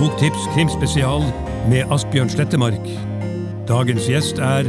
Boktips 0.00 0.46
krimspesial 0.54 1.20
med 1.68 1.90
Asbjørn 1.92 2.30
Slettemark. 2.32 2.86
Dagens 3.68 4.06
gjest 4.08 4.38
er 4.40 4.64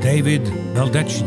David 0.00 0.48
Baldacci. 0.72 1.20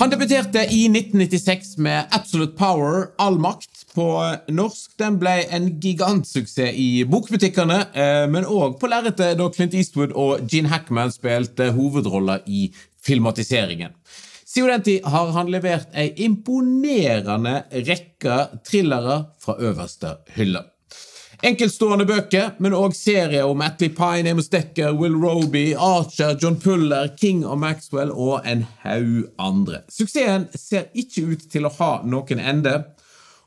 Han 0.00 0.12
debuterte 0.14 0.64
i 0.72 0.86
1996 0.88 1.76
med 1.76 2.08
Absolute 2.16 2.56
Power, 2.56 3.10
All 3.20 3.36
makt, 3.36 3.73
på 3.94 4.08
norsk. 4.54 4.92
Den 5.00 5.18
ble 5.22 5.36
en 5.54 5.70
gigantsuksess 5.80 6.74
i 6.74 7.04
bokbutikkene, 7.08 7.78
eh, 7.94 8.26
men 8.30 8.48
òg 8.48 8.78
på 8.80 8.90
lerretet 8.90 9.38
da 9.38 9.48
Clint 9.54 9.74
Eastwood 9.74 10.12
og 10.12 10.44
Gene 10.50 10.72
Hackman 10.72 11.14
spilte 11.14 11.70
hovedroller 11.76 12.44
i 12.46 12.68
filmatiseringen. 13.04 13.94
Siden 14.44 14.70
den 14.70 14.82
tid 14.86 15.06
har 15.10 15.32
han 15.34 15.50
levert 15.50 15.90
ei 15.98 16.12
imponerende 16.26 17.64
rekke 17.74 18.36
thrillere 18.66 19.24
fra 19.42 19.56
øverste 19.58 20.18
hylle. 20.36 20.62
Enkeltstående 21.44 22.06
bøker, 22.08 22.54
men 22.62 22.72
òg 22.72 22.94
serier 22.96 23.44
om 23.44 23.60
Atlee 23.60 23.92
Pine, 23.92 24.30
Amos 24.30 24.46
Decker, 24.48 24.94
Will 24.96 25.16
Roby, 25.20 25.74
Archer, 25.74 26.38
John 26.40 26.56
Puller, 26.56 27.10
King 27.20 27.42
og 27.44 27.58
Maxwell 27.60 28.12
og 28.12 28.46
en 28.48 28.62
haug 28.84 29.26
andre. 29.42 29.82
Suksessen 29.92 30.46
ser 30.56 30.86
ikke 30.94 31.26
ut 31.34 31.44
til 31.52 31.66
å 31.68 31.72
ha 31.80 31.90
noen 32.08 32.40
ende. 32.40 32.78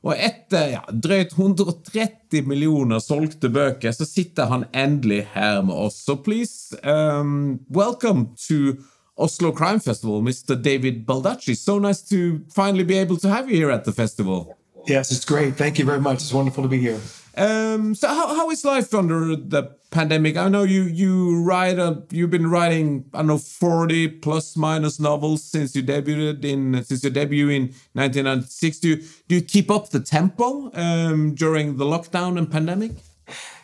Og 0.08 0.16
etter 0.16 0.70
ja, 0.72 0.82
drøyt 0.88 1.34
130 1.36 2.46
millioner 2.48 3.02
solgte 3.04 3.50
bøker, 3.52 3.92
så 3.92 4.08
sitter 4.08 4.48
han 4.48 4.64
endelig 4.72 5.26
her 5.34 5.59
med 5.68 5.76
oss. 5.76 6.00
Så 6.06 6.16
please, 6.23 6.78
um, 6.88 7.59
welcome 7.70 8.30
to 8.48 8.78
Oslo 9.18 9.52
Crime 9.52 9.81
Festival, 9.84 10.22
Mr. 10.23 10.56
David 10.56 11.04
Baldacci. 11.06 11.56
So 11.56 11.80
nice 11.80 12.02
to 12.08 12.40
finally 12.56 12.84
be 12.84 12.96
able 12.96 13.18
to 13.18 13.28
have 13.28 13.52
you 13.52 13.58
here 13.58 13.72
at 13.72 13.84
the 13.84 13.92
festival. 13.92 14.56
Yes, 14.88 15.12
it's 15.12 15.26
great. 15.26 15.58
Thank 15.58 15.78
you 15.78 15.86
very 15.86 16.00
much. 16.00 16.22
It's 16.22 16.34
wonderful 16.34 16.64
to 16.64 16.70
be 16.70 16.78
here. 16.78 17.00
Um, 17.38 17.94
so 17.94 18.08
how, 18.08 18.36
how 18.36 18.50
is 18.50 18.66
life 18.66 18.94
under 18.96 19.36
the 19.36 19.76
pandemic? 19.92 20.38
I 20.38 20.50
know 20.50 20.64
you 20.64 20.84
you 20.84 21.44
write 21.44 21.78
a, 21.78 22.02
you've 22.10 22.32
been 22.32 22.50
writing 22.50 23.06
I 23.14 23.20
don't 23.20 23.28
know 23.28 23.38
forty 23.38 24.08
plus 24.08 24.58
minus 24.58 25.00
novels 25.00 25.44
since 25.44 25.76
you 25.76 25.84
debuted 25.84 26.44
in 26.44 26.84
since 26.84 27.04
your 27.04 27.12
debut 27.12 27.50
in 27.50 27.64
1996. 27.94 28.80
Do 28.80 28.90
you, 28.90 29.04
do 29.28 29.36
you 29.36 29.42
keep 29.42 29.70
up 29.70 29.90
the 29.90 30.00
tempo 30.00 30.72
um, 30.74 31.36
during 31.36 31.78
the 31.78 31.86
lockdown 31.86 32.40
and 32.40 32.52
pandemic? 32.52 32.94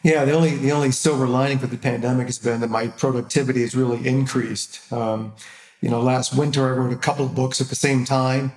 Yeah, 0.04 0.24
the 0.26 0.34
only 0.34 0.56
the 0.58 0.72
only 0.72 0.92
silver 0.92 1.28
lining 1.28 1.58
for 1.58 1.68
the 1.68 1.78
pandemic 1.78 2.28
has 2.28 2.38
been 2.38 2.62
that 2.62 2.70
my 2.70 2.90
productivity 2.90 3.62
has 3.62 3.74
really 3.74 4.08
increased. 4.08 4.94
Um, 4.94 5.34
you 5.82 5.90
know, 5.90 6.00
last 6.00 6.38
winter 6.38 6.68
I 6.68 6.78
wrote 6.78 6.94
a 6.94 6.98
couple 6.98 7.26
of 7.26 7.34
books 7.34 7.60
at 7.60 7.70
the 7.70 7.76
same 7.76 8.06
time, 8.06 8.52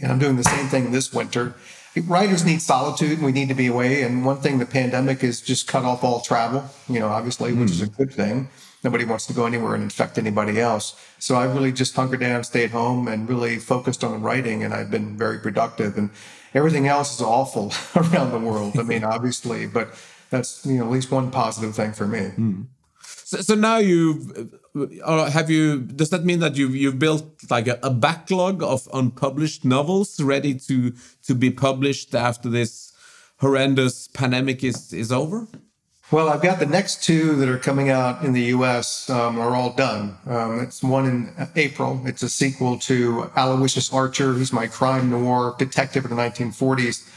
and 0.00 0.12
I'm 0.12 0.20
doing 0.20 0.36
the 0.36 0.44
same 0.44 0.68
thing 0.68 0.92
this 0.92 1.12
winter 1.12 1.56
writers 2.00 2.44
need 2.44 2.62
solitude 2.62 3.18
and 3.18 3.24
we 3.24 3.32
need 3.32 3.48
to 3.48 3.54
be 3.54 3.66
away. 3.66 4.02
And 4.02 4.24
one 4.24 4.38
thing 4.38 4.58
the 4.58 4.66
pandemic 4.66 5.20
has 5.20 5.40
just 5.40 5.68
cut 5.68 5.84
off 5.84 6.02
all 6.02 6.20
travel, 6.20 6.64
you 6.88 7.00
know, 7.00 7.08
obviously, 7.08 7.52
which 7.52 7.70
is 7.70 7.82
a 7.82 7.86
hmm. 7.86 7.94
good 7.94 8.12
thing. 8.12 8.48
Nobody 8.84 9.04
wants 9.04 9.26
to 9.26 9.32
go 9.32 9.46
anywhere 9.46 9.74
and 9.74 9.82
infect 9.82 10.18
anybody 10.18 10.58
else. 10.58 10.96
So 11.18 11.36
I 11.36 11.44
really 11.44 11.70
just 11.70 11.94
hunkered 11.94 12.20
down, 12.20 12.42
stayed 12.42 12.70
home, 12.70 13.06
and 13.06 13.28
really 13.28 13.58
focused 13.58 14.02
on 14.02 14.22
writing. 14.22 14.64
And 14.64 14.74
I've 14.74 14.90
been 14.90 15.16
very 15.16 15.38
productive. 15.38 15.96
And 15.96 16.10
everything 16.54 16.88
else 16.88 17.14
is 17.14 17.22
awful 17.22 17.72
around 17.96 18.32
the 18.32 18.40
world. 18.40 18.78
I 18.78 18.82
mean, 18.82 19.04
obviously, 19.04 19.66
but 19.66 19.94
that's 20.30 20.66
you 20.66 20.78
know 20.78 20.84
at 20.84 20.90
least 20.90 21.10
one 21.10 21.30
positive 21.30 21.74
thing 21.74 21.92
for 21.92 22.06
me. 22.06 22.32
Mm. 22.36 22.66
So, 23.32 23.40
so 23.40 23.54
now 23.54 23.78
you've 23.78 24.60
uh, 24.76 25.30
have 25.30 25.48
you 25.48 25.80
does 25.80 26.10
that 26.10 26.22
mean 26.22 26.40
that 26.40 26.54
you've 26.54 26.76
you've 26.76 26.98
built 26.98 27.24
like 27.48 27.66
a, 27.66 27.78
a, 27.82 27.88
backlog 27.88 28.62
of 28.62 28.86
unpublished 28.92 29.64
novels 29.64 30.20
ready 30.20 30.54
to 30.68 30.92
to 31.22 31.34
be 31.34 31.50
published 31.50 32.14
after 32.14 32.50
this 32.50 32.92
horrendous 33.38 34.08
pandemic 34.08 34.62
is 34.62 34.92
is 34.92 35.10
over? 35.10 35.48
Well 36.10 36.28
i've 36.28 36.42
got 36.42 36.58
the 36.58 36.66
next 36.66 37.02
two 37.02 37.34
that 37.36 37.48
are 37.48 37.56
coming 37.56 37.88
out 37.88 38.22
in 38.22 38.34
the 38.34 38.48
us 38.48 39.08
um, 39.08 39.38
are 39.38 39.56
all 39.56 39.72
done. 39.72 40.18
Um, 40.26 40.60
it's 40.60 40.82
one 40.82 41.06
in 41.06 41.48
april. 41.56 42.02
It's 42.04 42.22
a 42.22 42.28
sequel 42.28 42.78
to 42.80 43.30
aloysius 43.34 43.90
archer. 43.94 44.34
Who's 44.34 44.52
my 44.52 44.66
crime 44.66 45.08
noir 45.08 45.54
detective 45.58 46.04
in 46.04 46.10
the 46.10 46.22
1940s 46.22 47.08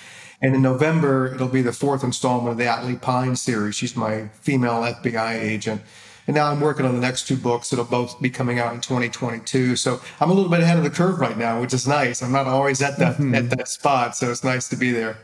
and 0.41 0.55
in 0.55 0.61
November, 0.61 1.33
it'll 1.33 1.47
be 1.47 1.61
the 1.61 1.73
fourth 1.73 2.03
installment 2.03 2.51
of 2.51 2.57
the 2.57 2.65
Atlee 2.65 3.01
Pine 3.01 3.35
series. 3.35 3.75
She's 3.75 3.95
my 3.95 4.27
female 4.41 4.81
FBI 4.81 5.35
agent. 5.35 5.81
And 6.27 6.35
now 6.35 6.47
I'm 6.47 6.59
working 6.59 6.85
on 6.85 6.95
the 6.95 7.01
next 7.01 7.27
two 7.27 7.37
books 7.37 7.69
that'll 7.69 7.85
both 7.85 8.19
be 8.19 8.29
coming 8.29 8.59
out 8.59 8.73
in 8.73 8.81
2022. 8.81 9.75
So 9.75 10.01
I'm 10.19 10.31
a 10.31 10.33
little 10.33 10.49
bit 10.49 10.61
ahead 10.61 10.77
of 10.77 10.83
the 10.83 10.89
curve 10.89 11.19
right 11.19 11.37
now, 11.37 11.61
which 11.61 11.73
is 11.73 11.87
nice. 11.87 12.23
I'm 12.23 12.31
not 12.31 12.47
always 12.47 12.81
at 12.81 12.97
that 12.97 13.15
mm-hmm. 13.15 13.35
at 13.35 13.49
that 13.51 13.67
spot, 13.67 14.15
so 14.15 14.31
it's 14.31 14.43
nice 14.43 14.67
to 14.69 14.75
be 14.75 14.91
there. 14.91 15.17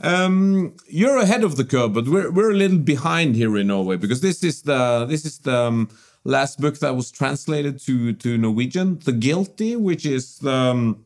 Um, 0.00 0.74
you're 0.86 1.18
ahead 1.18 1.42
of 1.42 1.56
the 1.56 1.64
curve, 1.64 1.94
but 1.94 2.06
we're 2.06 2.30
we're 2.30 2.50
a 2.50 2.54
little 2.54 2.78
behind 2.78 3.34
here 3.34 3.56
in 3.56 3.68
Norway 3.68 3.96
because 3.96 4.20
this 4.20 4.44
is 4.44 4.62
the 4.62 5.06
this 5.08 5.24
is 5.24 5.38
the 5.38 5.56
um, 5.56 5.88
last 6.24 6.60
book 6.60 6.78
that 6.80 6.94
was 6.94 7.10
translated 7.10 7.80
to 7.86 8.12
to 8.12 8.36
Norwegian, 8.36 8.98
The 8.98 9.12
Guilty, 9.12 9.74
which 9.74 10.04
is 10.04 10.44
um, 10.44 11.02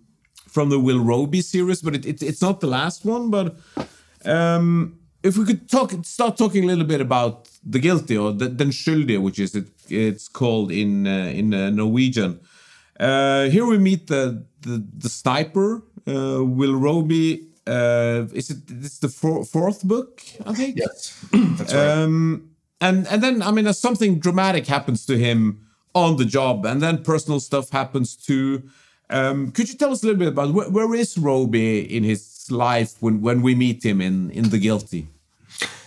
from 0.53 0.69
the 0.69 0.79
Will 0.79 1.01
Robie 1.01 1.41
series, 1.41 1.83
but 1.83 1.95
it, 1.95 2.05
it, 2.07 2.23
it's 2.23 2.43
not 2.43 2.61
the 2.61 2.67
last 2.67 3.05
one. 3.05 3.31
But 3.31 3.57
um, 4.25 4.99
if 5.23 5.37
we 5.37 5.45
could 5.45 5.69
talk, 5.69 5.93
start 6.05 6.37
talking 6.37 6.65
a 6.65 6.67
little 6.67 6.85
bit 6.85 7.01
about 7.01 7.49
the 7.65 7.79
guilty 7.79 8.17
or 8.17 8.33
the 8.33 8.49
den 8.49 8.71
skyldige, 8.71 9.23
which 9.23 9.39
is 9.39 9.55
it, 9.55 9.67
it's 9.89 10.29
called 10.29 10.71
in 10.71 11.07
uh, 11.07 11.33
in 11.35 11.55
uh, 11.55 11.71
Norwegian. 11.71 12.41
Uh, 13.01 13.49
here 13.49 13.67
we 13.67 13.79
meet 13.79 14.07
the 14.09 14.45
the, 14.61 14.85
the 14.99 15.09
sniper, 15.09 15.83
uh, 16.07 16.45
Will 16.45 16.75
Robie. 16.75 17.49
Uh, 17.67 18.27
is 18.35 18.51
it 18.51 18.59
this 18.67 18.99
the 18.99 19.09
four, 19.09 19.45
fourth 19.45 19.83
book? 19.85 20.23
I 20.45 20.53
think. 20.53 20.77
Yes, 20.77 21.25
that's 21.33 21.73
right. 21.73 21.89
Um, 21.89 22.51
and 22.81 23.07
and 23.07 23.23
then 23.23 23.43
I 23.43 23.51
mean, 23.53 23.73
something 23.73 24.19
dramatic 24.19 24.67
happens 24.67 25.07
to 25.07 25.17
him 25.17 25.67
on 25.95 26.17
the 26.17 26.25
job, 26.25 26.67
and 26.67 26.83
then 26.83 27.03
personal 27.03 27.41
stuff 27.41 27.71
happens 27.71 28.17
too. 28.17 28.62
Um, 29.12 29.53
could 29.53 29.69
you 29.69 29.77
tell 29.77 29.93
us 29.93 30.03
a 30.03 30.06
little 30.06 30.19
bit 30.19 30.28
about 30.28 30.55
where, 30.73 30.95
is 30.95 31.19
Robie 31.19 31.81
in 31.81 32.03
his 32.03 32.50
life 32.50 32.95
when 33.00 33.21
when 33.21 33.43
we 33.43 33.55
meet 33.55 33.84
him 33.84 34.00
in 34.00 34.31
in 34.31 34.49
the 34.49 34.59
guilty? 34.59 35.06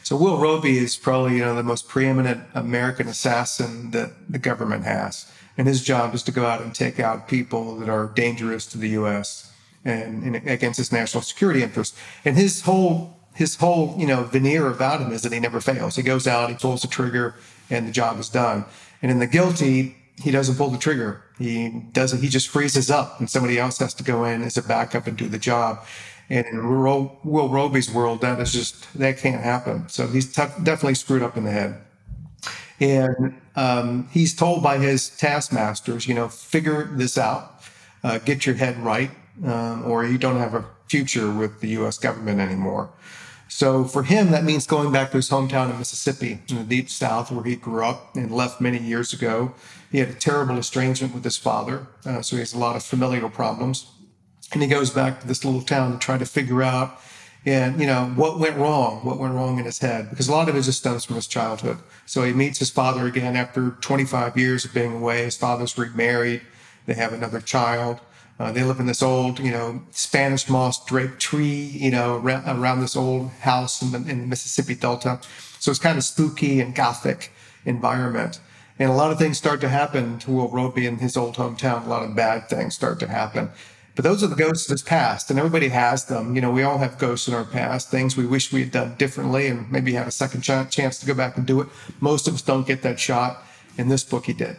So 0.03 0.15
Will 0.15 0.37
Robie 0.37 0.77
is 0.77 0.95
probably 0.95 1.37
you 1.37 1.39
know 1.39 1.55
the 1.55 1.63
most 1.63 1.89
preeminent 1.89 2.41
American 2.53 3.07
assassin 3.07 3.89
that 3.91 4.11
the 4.29 4.37
government 4.37 4.83
has, 4.83 5.25
and 5.57 5.67
his 5.67 5.83
job 5.83 6.13
is 6.13 6.21
to 6.23 6.31
go 6.31 6.45
out 6.45 6.61
and 6.61 6.75
take 6.75 6.99
out 6.99 7.27
people 7.27 7.75
that 7.77 7.89
are 7.89 8.11
dangerous 8.13 8.67
to 8.67 8.77
the 8.77 8.89
U.S. 8.89 9.51
and, 9.83 10.23
and 10.23 10.47
against 10.47 10.79
its 10.79 10.91
national 10.91 11.23
security 11.23 11.63
interests. 11.63 11.97
And 12.23 12.37
his 12.37 12.61
whole 12.61 13.17
his 13.33 13.55
whole 13.55 13.95
you 13.97 14.05
know 14.05 14.23
veneer 14.23 14.67
about 14.67 15.01
him 15.01 15.11
is 15.11 15.23
that 15.23 15.33
he 15.33 15.39
never 15.39 15.59
fails. 15.59 15.95
He 15.95 16.03
goes 16.03 16.27
out, 16.27 16.51
he 16.51 16.55
pulls 16.55 16.83
the 16.83 16.87
trigger, 16.87 17.33
and 17.71 17.87
the 17.87 17.91
job 17.91 18.19
is 18.19 18.29
done. 18.29 18.65
And 19.01 19.11
in 19.11 19.17
the 19.17 19.27
guilty, 19.27 19.97
he 20.21 20.31
doesn't 20.31 20.55
pull 20.55 20.69
the 20.69 20.77
trigger. 20.77 21.23
He 21.37 21.69
doesn't. 21.91 22.21
He 22.21 22.29
just 22.29 22.47
freezes 22.47 22.89
up, 22.89 23.19
and 23.19 23.29
somebody 23.29 23.59
else 23.59 23.77
has 23.79 23.93
to 23.95 24.03
go 24.03 24.23
in 24.23 24.41
as 24.43 24.57
a 24.57 24.61
backup 24.61 25.07
and 25.07 25.17
do 25.17 25.27
the 25.27 25.37
job. 25.37 25.85
And 26.29 26.45
in 26.47 26.67
Will 26.67 27.49
Robie's 27.49 27.91
world, 27.91 28.21
that 28.21 28.39
is 28.39 28.51
just 28.51 28.91
that 28.97 29.17
can't 29.17 29.43
happen. 29.43 29.87
So 29.89 30.07
he's 30.07 30.31
t- 30.33 30.41
definitely 30.63 30.95
screwed 30.95 31.21
up 31.21 31.37
in 31.37 31.43
the 31.43 31.51
head. 31.51 31.81
And 32.79 33.39
um, 33.55 34.09
he's 34.11 34.33
told 34.35 34.63
by 34.63 34.77
his 34.79 35.09
taskmasters, 35.09 36.07
you 36.07 36.13
know, 36.13 36.27
figure 36.27 36.85
this 36.85 37.17
out, 37.17 37.61
uh, 38.03 38.17
get 38.19 38.45
your 38.45 38.55
head 38.55 38.77
right, 38.79 39.11
um, 39.45 39.85
or 39.85 40.05
you 40.05 40.17
don't 40.17 40.39
have 40.39 40.53
a 40.53 40.65
future 40.87 41.31
with 41.31 41.61
the 41.61 41.69
U.S. 41.69 41.97
government 41.97 42.39
anymore. 42.39 42.89
So 43.47 43.85
for 43.85 44.03
him, 44.03 44.31
that 44.31 44.43
means 44.43 44.65
going 44.65 44.91
back 44.91 45.11
to 45.11 45.17
his 45.17 45.29
hometown 45.29 45.69
in 45.71 45.77
Mississippi, 45.77 46.39
in 46.49 46.57
the 46.57 46.63
deep 46.63 46.89
South, 46.89 47.31
where 47.31 47.43
he 47.43 47.55
grew 47.55 47.85
up 47.85 48.15
and 48.15 48.31
left 48.31 48.59
many 48.59 48.79
years 48.79 49.13
ago. 49.13 49.53
He 49.95 50.01
had 50.01 50.09
a 50.09 50.13
terrible 50.13 50.57
estrangement 50.57 51.13
with 51.13 51.23
his 51.23 51.37
father, 51.37 51.87
uh, 52.05 52.21
so 52.21 52.35
he 52.35 52.41
has 52.41 52.53
a 52.53 52.57
lot 52.57 52.75
of 52.75 52.83
familial 52.83 53.29
problems. 53.29 53.89
And 54.51 54.61
he 54.61 54.67
goes 54.67 54.89
back 54.89 55.21
to 55.21 55.27
this 55.27 55.45
little 55.45 55.61
town 55.61 55.93
to 55.93 55.97
try 55.97 56.17
to 56.17 56.25
figure 56.25 56.61
out 56.61 56.99
and 57.45 57.79
you 57.79 57.87
know 57.87 58.07
what 58.17 58.37
went 58.37 58.57
wrong 58.57 59.05
what 59.05 59.19
went 59.19 59.33
wrong 59.33 59.57
in 59.57 59.63
his 59.63 59.79
head 59.79 60.09
because 60.09 60.27
a 60.27 60.33
lot 60.33 60.49
of 60.49 60.55
it 60.57 60.63
just 60.63 60.79
stems 60.79 61.05
from 61.05 61.15
his 61.15 61.27
childhood. 61.27 61.77
So 62.05 62.23
he 62.23 62.33
meets 62.33 62.59
his 62.59 62.69
father 62.69 63.05
again 63.05 63.37
after 63.37 63.71
25 63.79 64.37
years 64.37 64.65
of 64.65 64.73
being 64.73 64.97
away. 64.97 65.23
His 65.23 65.37
father's 65.37 65.77
remarried. 65.77 66.41
They 66.87 66.95
have 66.95 67.13
another 67.13 67.39
child. 67.39 68.01
Uh, 68.37 68.51
they 68.51 68.63
live 68.65 68.81
in 68.81 68.87
this 68.87 69.01
old 69.01 69.39
you 69.39 69.51
know 69.51 69.81
spanish 69.91 70.49
moss 70.49 70.83
draped 70.83 71.21
tree 71.21 71.71
you 71.71 71.91
know 71.91 72.17
around, 72.17 72.81
this 72.81 72.97
old 72.97 73.29
house 73.29 73.81
in 73.81 73.93
the, 73.93 74.11
in 74.11 74.19
the 74.19 74.27
mississippi 74.27 74.75
delta. 74.75 75.21
So 75.59 75.71
it's 75.71 75.79
kind 75.79 75.97
of 75.97 76.03
spooky 76.03 76.59
and 76.59 76.75
gothic 76.75 77.31
environment 77.63 78.41
and 78.77 78.89
a 78.89 78.93
lot 78.93 79.11
of 79.11 79.17
things 79.17 79.37
start 79.37 79.61
to 79.61 79.69
happen 79.69 80.19
to 80.19 80.31
will 80.31 80.49
robie 80.49 80.85
in 80.85 80.97
his 80.97 81.15
old 81.17 81.35
hometown 81.35 81.85
a 81.85 81.89
lot 81.89 82.03
of 82.03 82.15
bad 82.15 82.47
things 82.49 82.75
start 82.75 82.99
to 82.99 83.07
happen 83.07 83.49
But 83.95 84.03
those 84.03 84.23
are 84.23 84.27
the 84.27 84.35
ghosts 84.35 84.67
of 84.67 84.71
his 84.71 84.83
past, 84.83 85.29
and 85.29 85.39
everybody 85.39 85.69
has 85.69 86.05
them. 86.05 86.35
You 86.35 86.41
know, 86.41 86.51
we 86.51 86.63
all 86.63 86.77
have 86.79 86.97
ghosts 86.97 87.29
in 87.29 87.33
our 87.33 87.45
past, 87.45 87.89
things 87.89 88.17
we 88.17 88.25
wish 88.27 88.51
we 88.51 88.59
had 88.59 88.71
done 88.71 88.95
differently, 88.97 89.47
and 89.47 89.71
maybe 89.71 89.93
had 89.93 90.07
a 90.07 90.11
second 90.11 90.41
ch- 90.41 90.69
chance 90.69 90.99
to 90.99 91.05
go 91.05 91.13
back 91.13 91.37
and 91.37 91.45
do 91.47 91.61
it. 91.61 91.67
Most 92.01 92.27
of 92.27 92.33
us 92.33 92.41
don't 92.41 92.67
get 92.67 92.81
that 92.81 92.99
shot. 92.99 93.41
In 93.77 93.89
this 93.89 94.03
book, 94.03 94.25
he 94.25 94.33
did. 94.33 94.55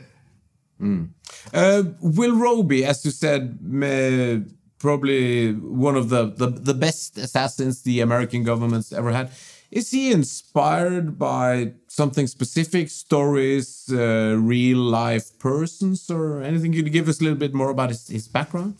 Mm. 0.80 1.08
Uh, 1.52 1.82
Will 2.00 2.36
Robie, 2.36 2.84
as 2.84 3.04
you 3.04 3.10
said, 3.10 3.58
may, 3.62 4.42
probably 4.78 5.52
one 5.52 5.96
of 5.96 6.08
the, 6.08 6.26
the, 6.26 6.48
the 6.48 6.74
best 6.74 7.16
assassins 7.18 7.82
the 7.82 8.00
American 8.00 8.42
government's 8.42 8.92
ever 8.92 9.12
had. 9.12 9.30
Is 9.70 9.90
he 9.90 10.12
inspired 10.12 11.18
by 11.18 11.72
something 11.88 12.26
specific, 12.26 12.88
stories, 12.88 13.88
uh, 13.92 14.36
real 14.38 14.78
life 14.78 15.38
persons, 15.38 16.10
or 16.10 16.42
anything? 16.42 16.72
Could 16.72 16.86
you 16.86 16.92
give 16.92 17.08
us 17.08 17.20
a 17.20 17.24
little 17.24 17.38
bit 17.38 17.52
more 17.52 17.70
about 17.70 17.90
his, 17.90 18.06
his 18.08 18.28
background? 18.28 18.76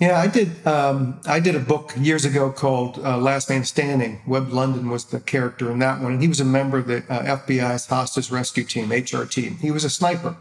Yeah, 0.00 0.20
I 0.20 0.28
did. 0.28 0.64
Um, 0.66 1.20
I 1.26 1.40
did 1.40 1.56
a 1.56 1.60
book 1.60 1.92
years 1.98 2.24
ago 2.24 2.52
called 2.52 2.98
uh, 2.98 3.18
Last 3.18 3.50
Man 3.50 3.64
Standing. 3.64 4.20
Web 4.26 4.50
London 4.50 4.90
was 4.90 5.06
the 5.06 5.18
character 5.18 5.70
in 5.72 5.80
that 5.80 6.00
one, 6.00 6.12
and 6.12 6.22
he 6.22 6.28
was 6.28 6.40
a 6.40 6.44
member 6.44 6.78
of 6.78 6.86
the 6.86 6.98
uh, 7.08 7.36
FBI's 7.38 7.86
hostage 7.86 8.30
rescue 8.30 8.64
team, 8.64 8.92
HR 8.92 9.24
team. 9.24 9.56
He 9.56 9.70
was 9.70 9.84
a 9.84 9.90
sniper 9.90 10.36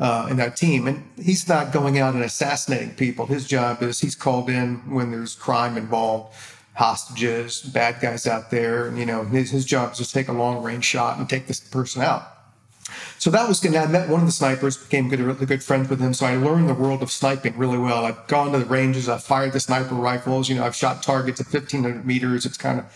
uh, 0.00 0.26
in 0.30 0.36
that 0.38 0.56
team, 0.56 0.86
and 0.86 1.04
he's 1.16 1.48
not 1.48 1.72
going 1.72 1.98
out 1.98 2.14
and 2.14 2.24
assassinating 2.24 2.94
people. 2.94 3.26
His 3.26 3.46
job 3.46 3.82
is 3.82 4.00
he's 4.00 4.16
called 4.16 4.48
in 4.50 4.76
when 4.92 5.10
there's 5.12 5.34
crime 5.34 5.76
involved, 5.76 6.34
hostages, 6.78 7.60
bad 7.60 8.00
guys 8.00 8.24
out 8.24 8.52
there, 8.52 8.86
and 8.86 8.96
you 8.96 9.04
know 9.04 9.24
his, 9.24 9.50
his 9.50 9.64
job 9.64 9.90
is 9.92 9.98
to 9.98 10.12
take 10.12 10.28
a 10.28 10.32
long 10.32 10.62
range 10.62 10.84
shot 10.84 11.18
and 11.18 11.28
take 11.28 11.48
this 11.48 11.58
person 11.58 12.02
out. 12.02 12.22
So 13.18 13.30
that 13.30 13.48
was 13.48 13.58
good. 13.58 13.74
I 13.74 13.86
met 13.86 14.08
one 14.08 14.20
of 14.20 14.26
the 14.26 14.32
snipers, 14.32 14.76
became 14.76 15.08
good, 15.08 15.18
really 15.18 15.44
good 15.44 15.62
friends 15.62 15.88
with 15.88 15.98
him. 15.98 16.14
So 16.14 16.24
I 16.24 16.36
learned 16.36 16.68
the 16.68 16.74
world 16.74 17.02
of 17.02 17.10
sniping 17.10 17.58
really 17.58 17.78
well. 17.78 18.04
I've 18.04 18.24
gone 18.28 18.52
to 18.52 18.60
the 18.60 18.64
ranges, 18.64 19.08
I've 19.08 19.24
fired 19.24 19.54
the 19.54 19.60
sniper 19.60 19.96
rifles, 19.96 20.48
you 20.48 20.54
know, 20.54 20.64
I've 20.64 20.76
shot 20.76 21.02
targets 21.02 21.40
at 21.40 21.52
1500 21.52 22.06
meters. 22.06 22.46
It's 22.46 22.56
kind 22.56 22.78
of, 22.78 22.86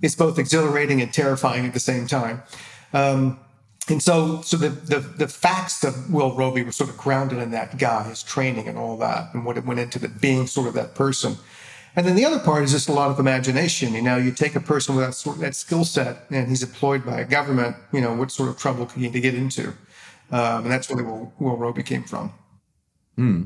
it's 0.00 0.14
both 0.14 0.38
exhilarating 0.38 1.02
and 1.02 1.12
terrifying 1.12 1.66
at 1.66 1.74
the 1.74 1.80
same 1.80 2.06
time. 2.06 2.44
Um, 2.92 3.40
and 3.88 4.00
so, 4.00 4.42
so 4.42 4.56
the, 4.56 4.68
the, 4.68 5.00
the 5.00 5.26
facts 5.26 5.82
of 5.82 6.12
Will 6.12 6.36
Robie 6.36 6.62
were 6.62 6.72
sort 6.72 6.88
of 6.88 6.96
grounded 6.96 7.38
in 7.38 7.50
that 7.50 7.78
guy, 7.78 8.04
his 8.04 8.22
training 8.22 8.68
and 8.68 8.78
all 8.78 8.96
that, 8.98 9.34
and 9.34 9.44
what 9.44 9.58
it 9.58 9.66
went 9.66 9.80
into 9.80 9.98
the 9.98 10.08
being 10.08 10.46
sort 10.46 10.68
of 10.68 10.74
that 10.74 10.94
person. 10.94 11.36
And 11.98 12.06
then 12.06 12.14
the 12.14 12.24
other 12.24 12.38
part 12.38 12.62
is 12.62 12.70
just 12.70 12.88
a 12.88 12.92
lot 12.92 13.10
of 13.10 13.18
imagination. 13.18 13.92
You 13.92 14.02
know, 14.02 14.18
you 14.18 14.30
take 14.30 14.54
a 14.54 14.60
person 14.60 14.94
with 14.94 15.04
that 15.04 15.14
sort 15.14 15.40
that 15.40 15.56
skill 15.56 15.84
set 15.84 16.26
and 16.30 16.46
he's 16.46 16.62
employed 16.62 17.04
by 17.04 17.22
a 17.22 17.24
government, 17.24 17.74
you 17.92 18.00
know, 18.00 18.14
what 18.14 18.30
sort 18.30 18.48
of 18.48 18.56
trouble 18.56 18.86
can 18.86 19.02
he 19.02 19.08
get 19.20 19.34
into? 19.34 19.70
Um, 20.30 20.62
and 20.62 20.70
that's 20.70 20.88
really 20.88 21.02
where 21.02 21.28
Will, 21.40 21.56
Robie 21.56 21.82
came 21.82 22.04
from. 22.04 22.32
Hmm. 23.16 23.42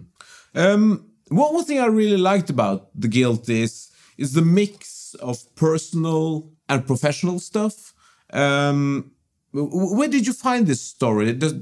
Um, 0.54 1.06
one, 1.28 1.64
thing 1.64 1.80
I 1.80 1.86
really 1.86 2.18
liked 2.18 2.50
about 2.50 2.90
The 2.94 3.08
Guilt 3.08 3.48
is, 3.48 3.90
is 4.18 4.34
the 4.34 4.42
mix 4.42 5.14
of 5.14 5.38
personal 5.54 6.50
and 6.68 6.86
professional 6.86 7.38
stuff. 7.38 7.94
Um, 8.34 9.12
where 9.54 10.08
did 10.08 10.26
you 10.26 10.34
find 10.34 10.66
this 10.66 10.82
story? 10.82 11.32
Does, 11.32 11.54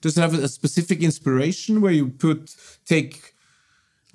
does 0.00 0.16
it 0.16 0.20
have 0.20 0.34
a 0.34 0.46
specific 0.46 1.02
inspiration 1.02 1.80
where 1.80 1.90
you 1.90 2.10
put, 2.10 2.54
take 2.84 3.34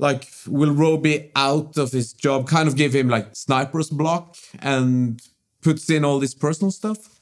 like 0.01 0.27
will 0.47 0.73
Robie 0.73 1.31
out 1.35 1.77
of 1.77 1.91
his 1.91 2.11
job 2.11 2.47
kind 2.47 2.67
of 2.67 2.75
give 2.75 2.93
him 2.93 3.07
like 3.07 3.35
sniper's 3.35 3.89
block 3.89 4.35
and 4.59 5.21
puts 5.61 5.89
in 5.89 6.03
all 6.03 6.19
this 6.19 6.33
personal 6.33 6.71
stuff? 6.71 7.19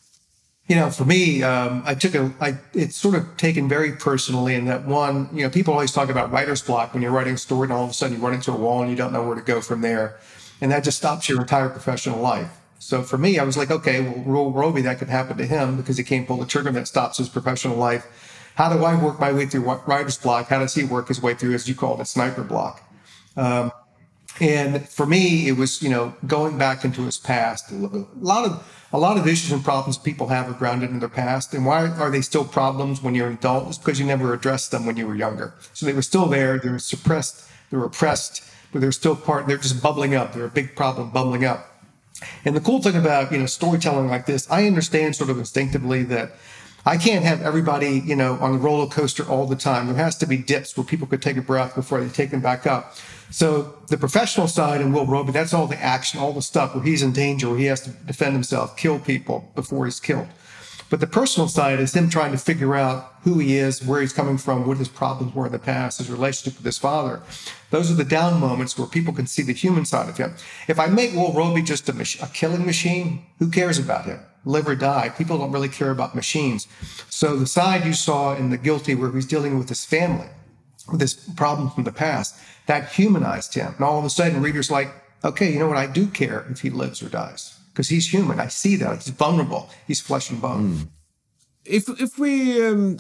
You 0.68 0.76
know, 0.76 0.90
for 0.90 1.04
me, 1.04 1.44
um, 1.44 1.84
I 1.86 1.96
took 1.96 2.16
a, 2.16 2.32
I, 2.40 2.58
it's 2.74 2.96
sort 2.96 3.16
of 3.16 3.26
taken 3.38 3.68
very 3.68 3.94
personally 3.94 4.56
in 4.56 4.66
that 4.66 4.86
one, 4.86 5.28
you 5.34 5.44
know, 5.44 5.50
people 5.50 5.74
always 5.74 5.92
talk 5.92 6.10
about 6.10 6.32
writer's 6.32 6.62
block 6.62 6.94
when 6.94 7.02
you're 7.04 7.12
writing 7.12 7.34
a 7.34 7.38
story 7.38 7.66
and 7.66 7.74
all 7.74 7.84
of 7.84 7.90
a 7.90 7.94
sudden 7.94 8.18
you 8.18 8.24
run 8.24 8.36
into 8.36 8.52
a 8.52 8.56
wall 8.56 8.82
and 8.82 8.90
you 8.90 8.96
don't 8.96 9.12
know 9.12 9.24
where 9.24 9.36
to 9.36 9.42
go 9.42 9.62
from 9.62 9.82
there. 9.82 10.20
And 10.62 10.72
that 10.72 10.84
just 10.84 10.98
stops 10.98 11.28
your 11.28 11.42
entire 11.42 11.70
professional 11.70 12.20
life. 12.20 12.52
So 12.78 13.02
for 13.02 13.18
me, 13.18 13.40
I 13.40 13.44
was 13.44 13.58
like, 13.58 13.72
okay, 13.72 14.02
well, 14.26 14.52
Robie, 14.52 14.82
that 14.84 15.00
could 15.00 15.10
happen 15.10 15.38
to 15.38 15.46
him 15.46 15.76
because 15.76 15.98
he 15.98 16.04
can't 16.04 16.28
pull 16.28 16.38
the 16.38 16.46
trigger 16.46 16.72
that 16.72 16.88
stops 16.88 17.18
his 17.18 17.30
professional 17.30 17.76
life 17.76 18.06
how 18.60 18.68
do 18.68 18.84
I 18.84 19.02
work 19.02 19.22
my 19.22 19.32
way 19.32 19.46
through 19.46 19.62
writer's 19.88 20.18
block? 20.18 20.50
How 20.50 20.60
does 20.60 20.76
he 20.76 20.84
work 20.84 21.08
his 21.08 21.22
way 21.22 21.34
through, 21.34 21.54
as 21.54 21.70
you 21.70 21.74
call 21.74 21.96
it, 21.96 22.02
a 22.02 22.06
sniper 22.06 22.44
block? 22.44 22.84
Um, 23.38 23.72
and 24.42 24.86
for 24.90 25.06
me, 25.06 25.48
it 25.48 25.56
was 25.56 25.82
you 25.82 25.90
know 25.90 26.14
going 26.28 26.58
back 26.58 26.84
into 26.84 27.04
his 27.04 27.18
past. 27.18 27.72
A 27.72 27.76
lot 28.20 28.44
of 28.44 28.52
a 28.92 29.00
lot 29.00 29.16
of 29.18 29.26
issues 29.26 29.54
and 29.54 29.64
problems 29.64 29.98
people 29.98 30.28
have 30.28 30.50
are 30.50 30.54
grounded 30.54 30.90
in 30.90 31.00
their 31.00 31.08
past. 31.08 31.54
And 31.54 31.66
why 31.66 31.88
are 31.88 32.12
they 32.12 32.20
still 32.20 32.44
problems 32.44 33.02
when 33.02 33.16
you're 33.16 33.28
an 33.28 33.36
adult? 33.36 33.70
It's 33.70 33.78
because 33.78 33.98
you 33.98 34.06
never 34.06 34.34
addressed 34.34 34.72
them 34.72 34.86
when 34.86 34.98
you 34.98 35.08
were 35.08 35.16
younger. 35.16 35.54
So 35.72 35.86
they 35.86 35.94
were 35.94 36.02
still 36.02 36.26
there. 36.26 36.60
They 36.60 36.70
were 36.70 36.80
suppressed. 36.80 37.48
They 37.70 37.78
were 37.78 37.86
oppressed, 37.86 38.44
but 38.74 38.82
they're 38.82 38.92
still 38.92 39.16
part. 39.16 39.48
They're 39.48 39.58
just 39.58 39.82
bubbling 39.82 40.16
up. 40.16 40.34
They're 40.34 40.44
a 40.44 40.50
big 40.50 40.76
problem 40.76 41.12
bubbling 41.12 41.46
up. 41.46 41.66
And 42.44 42.58
the 42.58 42.62
cool 42.62 42.82
thing 42.82 42.98
about 42.98 43.32
you 43.32 43.38
know 43.38 43.46
storytelling 43.46 44.10
like 44.10 44.26
this, 44.26 44.52
I 44.52 44.68
understand 44.68 45.16
sort 45.16 45.30
of 45.30 45.40
instinctively 45.40 46.04
that 46.04 46.34
I 46.86 46.98
can't 46.98 47.26
have 47.26 47.42
everybody, 47.42 48.02
you 48.06 48.16
know, 48.16 48.36
on 48.40 48.54
the 48.54 48.58
roller 48.58 48.88
coaster 48.88 49.24
all 49.24 49.46
the 49.46 49.56
time. 49.56 49.88
There 49.88 49.96
has 49.96 50.16
to 50.18 50.26
be 50.26 50.38
dips 50.38 50.76
where 50.78 50.86
people 50.86 51.08
could 51.08 51.22
take 51.22 51.38
a 51.38 51.42
breath 51.42 51.76
before 51.76 52.02
they 52.02 52.10
take 52.10 52.32
them 52.32 52.42
back 52.42 52.66
up. 52.66 52.96
So 53.32 53.76
the 53.88 53.98
professional 53.98 54.48
side 54.48 54.82
and 54.82 54.94
Will 54.94 55.06
Robie, 55.06 55.32
that's 55.32 55.54
all 55.54 55.68
the 55.68 55.80
action, 55.80 56.20
all 56.20 56.34
the 56.34 56.42
stuff 56.42 56.74
where 56.74 56.84
he's 56.84 57.04
in 57.04 57.12
danger, 57.12 57.50
where 57.50 57.60
he 57.60 57.66
has 57.66 57.82
to 57.82 57.90
defend 57.90 58.34
himself, 58.34 58.76
kill 58.76 58.98
people 59.00 59.52
before 59.56 59.86
he's 59.86 60.00
killed. 60.00 60.28
But 60.90 61.00
the 61.00 61.08
personal 61.08 61.48
side 61.48 61.80
is 61.80 61.96
him 61.96 62.10
trying 62.10 62.32
to 62.32 62.38
figure 62.40 62.74
out 62.74 63.14
who 63.24 63.38
he 63.38 63.58
is, 63.58 63.86
where 63.86 64.02
he's 64.02 64.14
coming 64.14 64.40
from, 64.40 64.66
what 64.66 64.78
his 64.78 64.88
problems 64.88 65.36
were 65.36 65.46
in 65.46 65.52
the 65.52 65.60
past, 65.60 66.00
his 66.00 66.10
relationship 66.10 66.58
with 66.58 66.66
his 66.66 66.80
father. 66.80 67.22
Those 67.70 67.92
are 67.92 67.96
the 67.96 68.04
down 68.04 68.40
moments 68.40 68.76
where 68.78 68.88
people 68.88 69.14
can 69.14 69.28
see 69.28 69.44
the 69.44 69.54
human 69.54 69.86
side 69.86 70.10
of 70.10 70.18
him. 70.18 70.34
If 70.68 70.80
I 70.80 70.88
make 70.88 71.14
Will 71.14 71.32
Robie 71.34 71.62
just 71.62 71.88
a, 71.90 71.94
mach- 71.94 72.20
a 72.24 72.28
killing 72.34 72.66
machine, 72.66 73.24
who 73.38 73.52
cares 73.52 73.78
about 73.78 74.06
him? 74.06 74.20
Live 74.46 74.68
or 74.68 74.76
die. 74.76 75.10
People 75.10 75.38
don't 75.38 75.52
really 75.52 75.70
care 75.70 75.92
about 75.92 76.16
machines. 76.16 76.68
So 77.10 77.36
the 77.36 77.48
side 77.48 77.86
you 77.86 77.94
saw 77.94 78.36
in 78.36 78.50
The 78.50 78.58
Guilty, 78.58 78.96
where 78.96 79.12
he's 79.12 79.26
dealing 79.26 79.58
with 79.58 79.70
his 79.70 79.86
family, 79.86 80.28
with 80.90 81.00
this 81.00 81.14
problem 81.14 81.70
from 81.70 81.84
the 81.84 81.92
past, 81.92 82.36
that 82.68 82.90
humanized 82.90 83.54
him. 83.54 83.74
And 83.76 83.84
all 83.84 84.00
of 84.00 84.06
a 84.06 84.10
sudden, 84.10 84.42
readers 84.42 84.72
like, 84.72 84.90
okay, 85.24 85.52
you 85.52 85.60
know 85.60 85.68
what? 85.68 85.78
I 85.78 85.88
do 85.88 86.08
care 86.08 86.46
if 86.50 86.62
he 86.62 86.70
lives 86.70 87.04
or 87.04 87.10
dies 87.10 87.60
because 87.72 87.90
he's 87.90 88.12
human. 88.12 88.40
I 88.40 88.48
see 88.48 88.76
that. 88.78 89.04
He's 89.04 89.10
vulnerable. 89.10 89.70
He's 89.88 90.02
flesh 90.02 90.30
and 90.30 90.42
bone. 90.42 90.74
Mm. 90.74 90.88
If 91.66 91.90
if 92.02 92.18
we 92.18 92.66
um, 92.66 93.00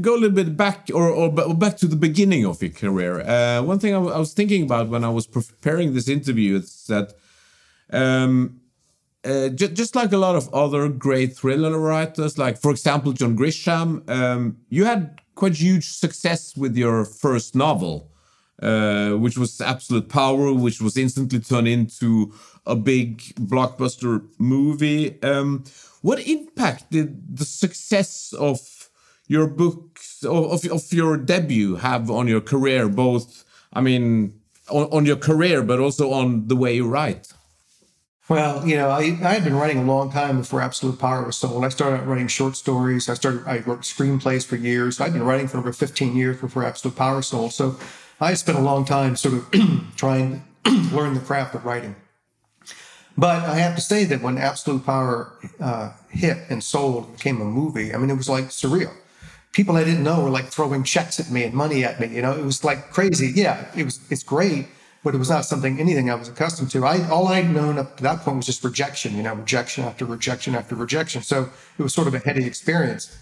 go 0.00 0.14
a 0.14 0.18
little 0.18 0.34
bit 0.34 0.56
back 0.56 0.90
or, 0.92 1.08
or, 1.10 1.30
back 1.54 1.76
to 1.78 1.86
the 1.86 1.96
beginning 1.96 2.46
of 2.46 2.62
your 2.62 2.72
career, 2.72 3.20
uh, 3.20 3.62
one 3.62 3.78
thing 3.78 3.94
I, 3.94 3.98
was 3.98 4.32
thinking 4.32 4.62
about 4.62 4.88
when 4.88 5.04
I 5.04 5.10
was 5.10 5.26
preparing 5.26 5.92
this 5.92 6.08
interview 6.08 6.56
is 6.56 6.86
that 6.86 7.14
um, 7.92 8.60
uh, 9.24 9.48
just 9.48 9.96
like 9.96 10.12
a 10.12 10.18
lot 10.18 10.36
of 10.36 10.52
other 10.52 10.88
great 10.88 11.36
thriller 11.36 11.78
writers, 11.78 12.36
like 12.38 12.58
for 12.58 12.70
example 12.70 13.12
John 13.12 13.36
Grisham, 13.36 14.08
um, 14.10 14.58
you 14.68 14.84
had 14.84 15.20
quite 15.34 15.54
huge 15.54 15.88
success 15.88 16.56
with 16.56 16.76
your 16.76 17.04
first 17.04 17.54
novel, 17.54 18.10
uh, 18.62 19.12
which 19.12 19.38
was 19.38 19.60
Absolute 19.60 20.08
Power, 20.08 20.52
which 20.52 20.80
was 20.80 20.96
instantly 20.96 21.40
turned 21.40 21.68
into 21.68 22.32
a 22.66 22.76
big 22.76 23.18
blockbuster 23.36 24.26
movie. 24.38 25.20
Um, 25.22 25.64
what 26.02 26.20
impact 26.26 26.90
did 26.90 27.36
the 27.36 27.44
success 27.44 28.34
of 28.38 28.90
your 29.26 29.46
books 29.46 30.22
of, 30.22 30.64
of 30.66 30.92
your 30.92 31.16
debut 31.16 31.76
have 31.76 32.10
on 32.10 32.28
your 32.28 32.42
career? 32.42 32.88
Both, 32.88 33.44
I 33.72 33.80
mean, 33.80 34.38
on, 34.68 34.84
on 34.92 35.06
your 35.06 35.16
career, 35.16 35.62
but 35.62 35.80
also 35.80 36.12
on 36.12 36.48
the 36.48 36.56
way 36.56 36.74
you 36.74 36.86
write. 36.88 37.32
Well, 38.28 38.66
you 38.66 38.76
know, 38.76 38.88
I, 38.88 39.18
I 39.22 39.34
had 39.34 39.44
been 39.44 39.54
writing 39.54 39.78
a 39.78 39.84
long 39.84 40.10
time 40.10 40.38
before 40.38 40.62
Absolute 40.62 40.98
Power 40.98 41.26
was 41.26 41.36
sold. 41.36 41.62
I 41.62 41.68
started 41.68 42.06
writing 42.06 42.26
short 42.26 42.56
stories. 42.56 43.08
I 43.08 43.14
started, 43.14 43.46
I 43.46 43.58
wrote 43.58 43.80
screenplays 43.80 44.46
for 44.46 44.56
years. 44.56 44.98
I'd 44.98 45.12
been 45.12 45.24
writing 45.24 45.46
for 45.46 45.58
over 45.58 45.74
15 45.74 46.16
years 46.16 46.40
before 46.40 46.64
Absolute 46.64 46.96
Power 46.96 47.20
sold. 47.20 47.52
So 47.52 47.76
I 48.20 48.32
spent 48.32 48.56
a 48.56 48.62
long 48.62 48.86
time 48.86 49.16
sort 49.16 49.34
of 49.34 49.50
trying 49.96 50.42
to 50.64 50.70
learn 50.94 51.12
the 51.12 51.20
craft 51.20 51.54
of 51.54 51.66
writing. 51.66 51.96
But 53.16 53.44
I 53.44 53.56
have 53.56 53.76
to 53.76 53.82
say 53.82 54.04
that 54.04 54.22
when 54.22 54.38
Absolute 54.38 54.86
Power 54.86 55.32
uh, 55.60 55.92
hit 56.08 56.38
and 56.48 56.64
sold, 56.64 57.12
became 57.12 57.42
a 57.42 57.44
movie, 57.44 57.94
I 57.94 57.98
mean, 57.98 58.08
it 58.08 58.16
was 58.16 58.28
like 58.28 58.46
surreal. 58.46 58.92
People 59.52 59.76
I 59.76 59.84
didn't 59.84 60.02
know 60.02 60.24
were 60.24 60.30
like 60.30 60.46
throwing 60.46 60.82
checks 60.82 61.20
at 61.20 61.30
me 61.30 61.44
and 61.44 61.54
money 61.54 61.84
at 61.84 62.00
me. 62.00 62.08
You 62.08 62.22
know, 62.22 62.32
it 62.32 62.44
was 62.44 62.64
like 62.64 62.90
crazy. 62.90 63.32
Yeah, 63.34 63.66
it 63.76 63.84
was. 63.84 64.00
It's 64.10 64.24
great 64.24 64.66
but 65.04 65.14
it 65.14 65.18
was 65.18 65.30
not 65.30 65.44
something 65.44 65.78
anything 65.78 66.10
I 66.10 66.14
was 66.14 66.28
accustomed 66.28 66.70
to. 66.72 66.84
I 66.84 67.06
all 67.08 67.28
I'd 67.28 67.50
known 67.50 67.78
up 67.78 67.98
to 67.98 68.02
that 68.02 68.20
point 68.20 68.38
was 68.38 68.46
just 68.46 68.64
rejection, 68.64 69.14
you 69.14 69.22
know, 69.22 69.34
rejection 69.34 69.84
after 69.84 70.04
rejection 70.06 70.54
after 70.54 70.74
rejection. 70.74 71.22
So 71.22 71.50
it 71.78 71.82
was 71.82 71.94
sort 71.94 72.08
of 72.08 72.14
a 72.14 72.18
heady 72.18 72.46
experience. 72.46 73.16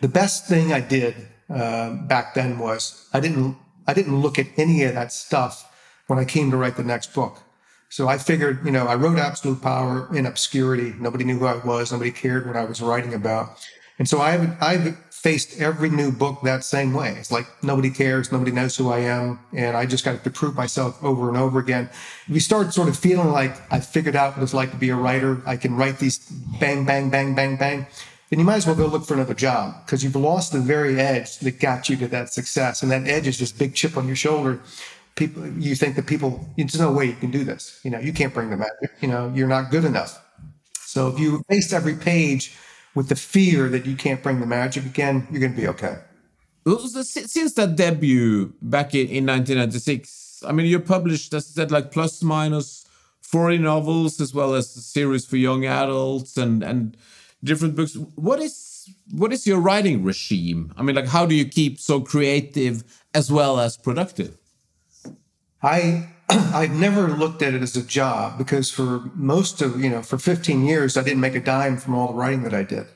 The 0.00 0.08
best 0.08 0.46
thing 0.48 0.72
I 0.72 0.80
did 0.80 1.14
uh, 1.50 1.90
back 1.90 2.34
then 2.34 2.58
was 2.58 3.08
I 3.12 3.20
didn't 3.20 3.56
I 3.86 3.92
didn't 3.92 4.22
look 4.22 4.38
at 4.38 4.46
any 4.56 4.84
of 4.84 4.94
that 4.94 5.12
stuff 5.12 5.70
when 6.06 6.18
I 6.18 6.24
came 6.24 6.50
to 6.52 6.56
write 6.56 6.76
the 6.76 6.84
next 6.84 7.12
book. 7.12 7.42
So 7.88 8.08
I 8.08 8.18
figured, 8.18 8.64
you 8.64 8.72
know, 8.72 8.86
I 8.86 8.94
wrote 8.94 9.18
Absolute 9.18 9.60
Power 9.62 10.08
in 10.16 10.26
obscurity. 10.26 10.94
Nobody 10.98 11.24
knew 11.24 11.38
who 11.38 11.46
I 11.46 11.56
was. 11.64 11.92
Nobody 11.92 12.10
cared 12.10 12.46
what 12.46 12.56
I 12.56 12.64
was 12.64 12.80
writing 12.80 13.14
about. 13.14 13.64
And 13.98 14.08
so 14.08 14.20
I 14.20 14.32
have, 14.32 14.56
I 14.60 14.96
faced 15.24 15.58
every 15.58 15.88
new 15.88 16.12
book 16.12 16.42
that 16.42 16.62
same 16.62 16.92
way. 16.92 17.12
It's 17.12 17.32
like 17.32 17.46
nobody 17.62 17.88
cares, 17.88 18.30
nobody 18.30 18.50
knows 18.50 18.76
who 18.76 18.90
I 18.90 18.98
am, 18.98 19.40
and 19.54 19.74
I 19.74 19.86
just 19.86 20.04
got 20.04 20.22
to 20.22 20.30
prove 20.30 20.54
myself 20.54 21.02
over 21.02 21.30
and 21.30 21.38
over 21.38 21.58
again. 21.58 21.88
If 22.28 22.34
you 22.34 22.40
start 22.40 22.74
sort 22.74 22.90
of 22.90 22.98
feeling 22.98 23.30
like 23.30 23.56
I 23.72 23.80
figured 23.80 24.16
out 24.16 24.36
what 24.36 24.42
it's 24.42 24.52
like 24.52 24.70
to 24.72 24.76
be 24.76 24.90
a 24.90 24.94
writer, 24.94 25.40
I 25.46 25.56
can 25.56 25.76
write 25.76 25.98
these 25.98 26.18
bang, 26.60 26.84
bang, 26.84 27.08
bang, 27.08 27.34
bang, 27.34 27.56
bang, 27.56 27.86
then 28.28 28.38
you 28.38 28.44
might 28.44 28.56
as 28.56 28.66
well 28.66 28.76
go 28.76 28.84
look 28.84 29.06
for 29.06 29.14
another 29.14 29.32
job 29.32 29.86
because 29.86 30.04
you've 30.04 30.14
lost 30.14 30.52
the 30.52 30.60
very 30.60 31.00
edge 31.00 31.38
that 31.38 31.58
got 31.58 31.88
you 31.88 31.96
to 31.96 32.08
that 32.08 32.30
success. 32.30 32.82
And 32.82 32.92
that 32.92 33.08
edge 33.08 33.26
is 33.26 33.38
this 33.38 33.50
big 33.50 33.74
chip 33.74 33.96
on 33.96 34.06
your 34.06 34.16
shoulder. 34.16 34.60
People, 35.14 35.48
you 35.52 35.74
think 35.74 35.96
that 35.96 36.06
people, 36.06 36.46
there's 36.58 36.78
no 36.78 36.92
way 36.92 37.06
you 37.06 37.14
can 37.14 37.30
do 37.30 37.44
this. 37.44 37.80
You 37.82 37.90
know, 37.90 37.98
you 37.98 38.12
can't 38.12 38.34
bring 38.34 38.50
the 38.50 38.58
magic. 38.58 38.90
You 39.00 39.08
know, 39.08 39.32
you're 39.34 39.48
not 39.48 39.70
good 39.70 39.86
enough. 39.86 40.22
So 40.84 41.08
if 41.08 41.18
you 41.18 41.42
face 41.48 41.72
every 41.72 41.94
page 41.94 42.54
with 42.94 43.08
the 43.08 43.16
fear 43.16 43.68
that 43.68 43.86
you 43.86 43.96
can't 43.96 44.22
bring 44.22 44.40
the 44.40 44.46
magic 44.46 44.84
again, 44.84 45.26
you're 45.30 45.40
going 45.40 45.54
to 45.54 45.60
be 45.60 45.68
okay. 45.68 45.98
Since 46.66 47.54
that 47.54 47.76
debut 47.76 48.54
back 48.62 48.94
in, 48.94 49.08
in 49.08 49.26
1996, 49.26 50.44
I 50.46 50.52
mean, 50.52 50.66
you 50.66 50.80
published, 50.80 51.34
as 51.34 51.46
I 51.50 51.52
said, 51.60 51.70
like 51.70 51.90
plus 51.90 52.22
minus 52.22 52.86
40 53.20 53.58
novels 53.58 54.20
as 54.20 54.32
well 54.32 54.54
as 54.54 54.76
a 54.76 54.80
series 54.80 55.26
for 55.26 55.36
young 55.36 55.66
adults 55.66 56.36
and 56.36 56.62
and 56.62 56.96
different 57.42 57.74
books. 57.74 57.96
What 58.14 58.40
is 58.40 58.88
what 59.10 59.32
is 59.32 59.46
your 59.46 59.60
writing 59.60 60.02
regime? 60.02 60.72
I 60.76 60.82
mean, 60.82 60.96
like, 60.96 61.08
how 61.08 61.26
do 61.26 61.34
you 61.34 61.44
keep 61.44 61.80
so 61.80 62.00
creative 62.00 62.84
as 63.12 63.30
well 63.30 63.58
as 63.58 63.76
productive? 63.76 64.38
I 65.62 66.08
I've 66.28 66.72
never 66.72 67.08
looked 67.08 67.42
at 67.42 67.54
it 67.54 67.62
as 67.62 67.76
a 67.76 67.82
job 67.82 68.38
because 68.38 68.70
for 68.70 69.10
most 69.14 69.60
of 69.60 69.82
you 69.82 69.90
know 69.90 70.02
for 70.02 70.18
15 70.18 70.64
years 70.64 70.96
I 70.96 71.02
didn't 71.02 71.20
make 71.20 71.34
a 71.34 71.40
dime 71.40 71.76
from 71.76 71.94
all 71.94 72.08
the 72.08 72.14
writing 72.14 72.42
that 72.44 72.54
I 72.54 72.62
did. 72.62 72.86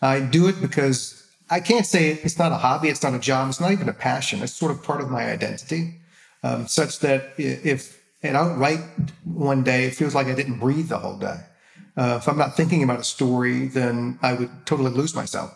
I 0.00 0.20
do 0.20 0.48
it 0.48 0.60
because 0.60 1.18
I 1.50 1.60
can't 1.60 1.86
say 1.86 2.10
it's 2.10 2.38
not 2.38 2.50
a 2.50 2.56
hobby, 2.56 2.88
it's 2.88 3.02
not 3.02 3.14
a 3.14 3.18
job, 3.18 3.48
it's 3.48 3.60
not 3.60 3.72
even 3.72 3.88
a 3.88 3.92
passion. 3.92 4.42
It's 4.42 4.54
sort 4.54 4.72
of 4.72 4.82
part 4.82 5.00
of 5.00 5.10
my 5.10 5.30
identity, 5.30 6.00
um, 6.42 6.66
such 6.66 7.00
that 7.00 7.34
if 7.36 8.02
and 8.22 8.36
I 8.36 8.44
don't 8.46 8.58
write 8.58 8.80
one 9.24 9.62
day, 9.62 9.84
it 9.84 9.94
feels 9.94 10.14
like 10.14 10.28
I 10.28 10.34
didn't 10.34 10.58
breathe 10.58 10.88
the 10.88 10.98
whole 10.98 11.18
day. 11.18 11.40
Uh, 11.96 12.18
if 12.20 12.28
I'm 12.28 12.38
not 12.38 12.56
thinking 12.56 12.82
about 12.82 13.00
a 13.00 13.04
story, 13.04 13.66
then 13.66 14.18
I 14.22 14.32
would 14.32 14.50
totally 14.64 14.90
lose 14.90 15.14
myself. 15.14 15.52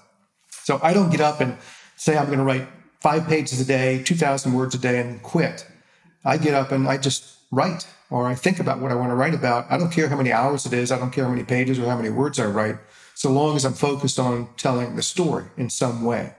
So 0.64 0.80
I 0.82 0.92
don't 0.92 1.10
get 1.10 1.20
up 1.20 1.40
and 1.40 1.56
say 1.96 2.16
I'm 2.16 2.26
going 2.26 2.38
to 2.38 2.44
write 2.44 2.68
five 3.00 3.26
pages 3.26 3.60
a 3.60 3.64
day, 3.64 4.02
2,000 4.02 4.52
words 4.52 4.74
a 4.74 4.78
day, 4.78 5.00
and 5.00 5.22
quit. 5.22 5.64
I 6.26 6.36
get 6.36 6.54
up 6.54 6.72
and 6.72 6.88
I 6.88 6.98
just 6.98 7.24
write 7.52 7.86
or 8.10 8.26
I 8.26 8.34
think 8.34 8.60
about 8.60 8.80
what 8.80 8.92
I 8.92 8.94
want 8.94 9.10
to 9.10 9.14
write 9.14 9.34
about. 9.34 9.66
I 9.70 9.78
don't 9.78 9.90
care 9.90 10.08
how 10.08 10.16
many 10.16 10.32
hours 10.32 10.66
it 10.66 10.72
is. 10.72 10.92
I 10.92 10.98
don't 10.98 11.12
care 11.12 11.24
how 11.24 11.30
many 11.30 11.44
pages 11.44 11.78
or 11.78 11.86
how 11.86 11.96
many 11.96 12.10
words 12.10 12.38
I 12.38 12.46
write, 12.46 12.76
so 13.14 13.30
long 13.30 13.56
as 13.56 13.64
I'm 13.64 13.72
focused 13.74 14.18
on 14.18 14.48
telling 14.56 14.96
the 14.96 15.02
story 15.02 15.44
in 15.56 15.70
some 15.70 16.04
way. 16.04 16.34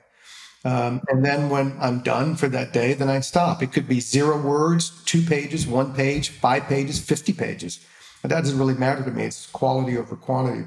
Um, 0.65 1.01
and 1.08 1.24
then 1.24 1.50
when 1.50 1.77
I'm 1.79 2.01
done 2.01 2.36
for 2.36 2.50
that 2.50 2.74
day, 2.74 2.94
then 2.94 3.10
I 3.10 3.20
stop. 3.22 3.63
It 3.63 3.72
could 3.72 3.88
be 3.88 4.00
zero 4.00 4.41
words, 4.41 5.01
two 5.06 5.22
pages, 5.22 5.65
one 5.65 5.94
page, 5.94 6.29
five 6.29 6.63
pages, 6.63 7.00
50 7.00 7.34
pages. 7.34 7.79
But 8.22 8.29
that 8.32 8.41
doesn't 8.41 8.60
really 8.60 8.74
matter 8.74 9.03
to 9.03 9.12
me. 9.12 9.24
It's 9.24 9.48
quality 9.48 9.98
over 9.98 10.15
quantity. 10.15 10.65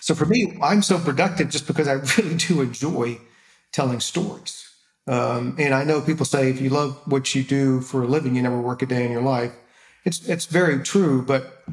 So 0.00 0.14
for 0.14 0.26
me, 0.26 0.58
I'm 0.62 0.82
so 0.82 0.98
productive 0.98 1.50
just 1.50 1.66
because 1.66 1.86
I 1.86 1.92
really 2.18 2.34
do 2.36 2.62
enjoy 2.62 3.18
telling 3.72 4.00
stories. 4.00 4.63
Um, 5.06 5.56
and 5.58 5.74
I 5.74 5.84
know 5.84 6.00
people 6.00 6.24
say 6.24 6.50
if 6.50 6.60
you 6.60 6.70
love 6.70 6.98
what 7.06 7.34
you 7.34 7.42
do 7.42 7.80
for 7.80 8.02
a 8.02 8.06
living, 8.06 8.34
you 8.34 8.42
never 8.42 8.60
work 8.60 8.82
a 8.82 8.86
day 8.86 9.04
in 9.04 9.12
your 9.12 9.22
life. 9.22 9.52
It's 10.04 10.26
it's 10.28 10.46
very 10.46 10.82
true, 10.82 11.22
but 11.22 11.64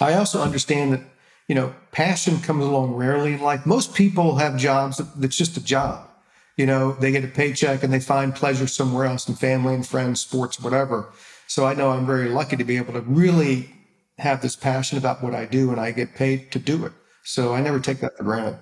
I 0.00 0.14
also 0.14 0.42
understand 0.42 0.92
that 0.92 1.00
you 1.48 1.54
know 1.54 1.74
passion 1.92 2.40
comes 2.40 2.64
along 2.64 2.94
rarely 2.94 3.34
in 3.34 3.40
life. 3.40 3.64
Most 3.66 3.94
people 3.94 4.36
have 4.36 4.56
jobs 4.56 5.00
that's 5.16 5.36
just 5.36 5.56
a 5.56 5.64
job. 5.64 6.08
You 6.56 6.66
know, 6.66 6.92
they 6.92 7.12
get 7.12 7.24
a 7.24 7.28
paycheck 7.28 7.84
and 7.84 7.92
they 7.92 8.00
find 8.00 8.34
pleasure 8.34 8.66
somewhere 8.66 9.06
else 9.06 9.28
in 9.28 9.36
family 9.36 9.74
and 9.74 9.86
friends, 9.86 10.20
sports, 10.20 10.60
whatever. 10.60 11.12
So 11.46 11.64
I 11.64 11.74
know 11.74 11.90
I'm 11.90 12.04
very 12.04 12.28
lucky 12.28 12.56
to 12.56 12.64
be 12.64 12.76
able 12.76 12.94
to 12.94 13.00
really 13.00 13.70
have 14.18 14.42
this 14.42 14.56
passion 14.56 14.98
about 14.98 15.22
what 15.22 15.34
I 15.34 15.44
do 15.44 15.70
and 15.70 15.80
I 15.80 15.92
get 15.92 16.16
paid 16.16 16.50
to 16.52 16.58
do 16.58 16.84
it. 16.84 16.92
So 17.22 17.54
I 17.54 17.60
never 17.60 17.78
take 17.78 18.00
that 18.00 18.16
for 18.16 18.24
granted. 18.24 18.58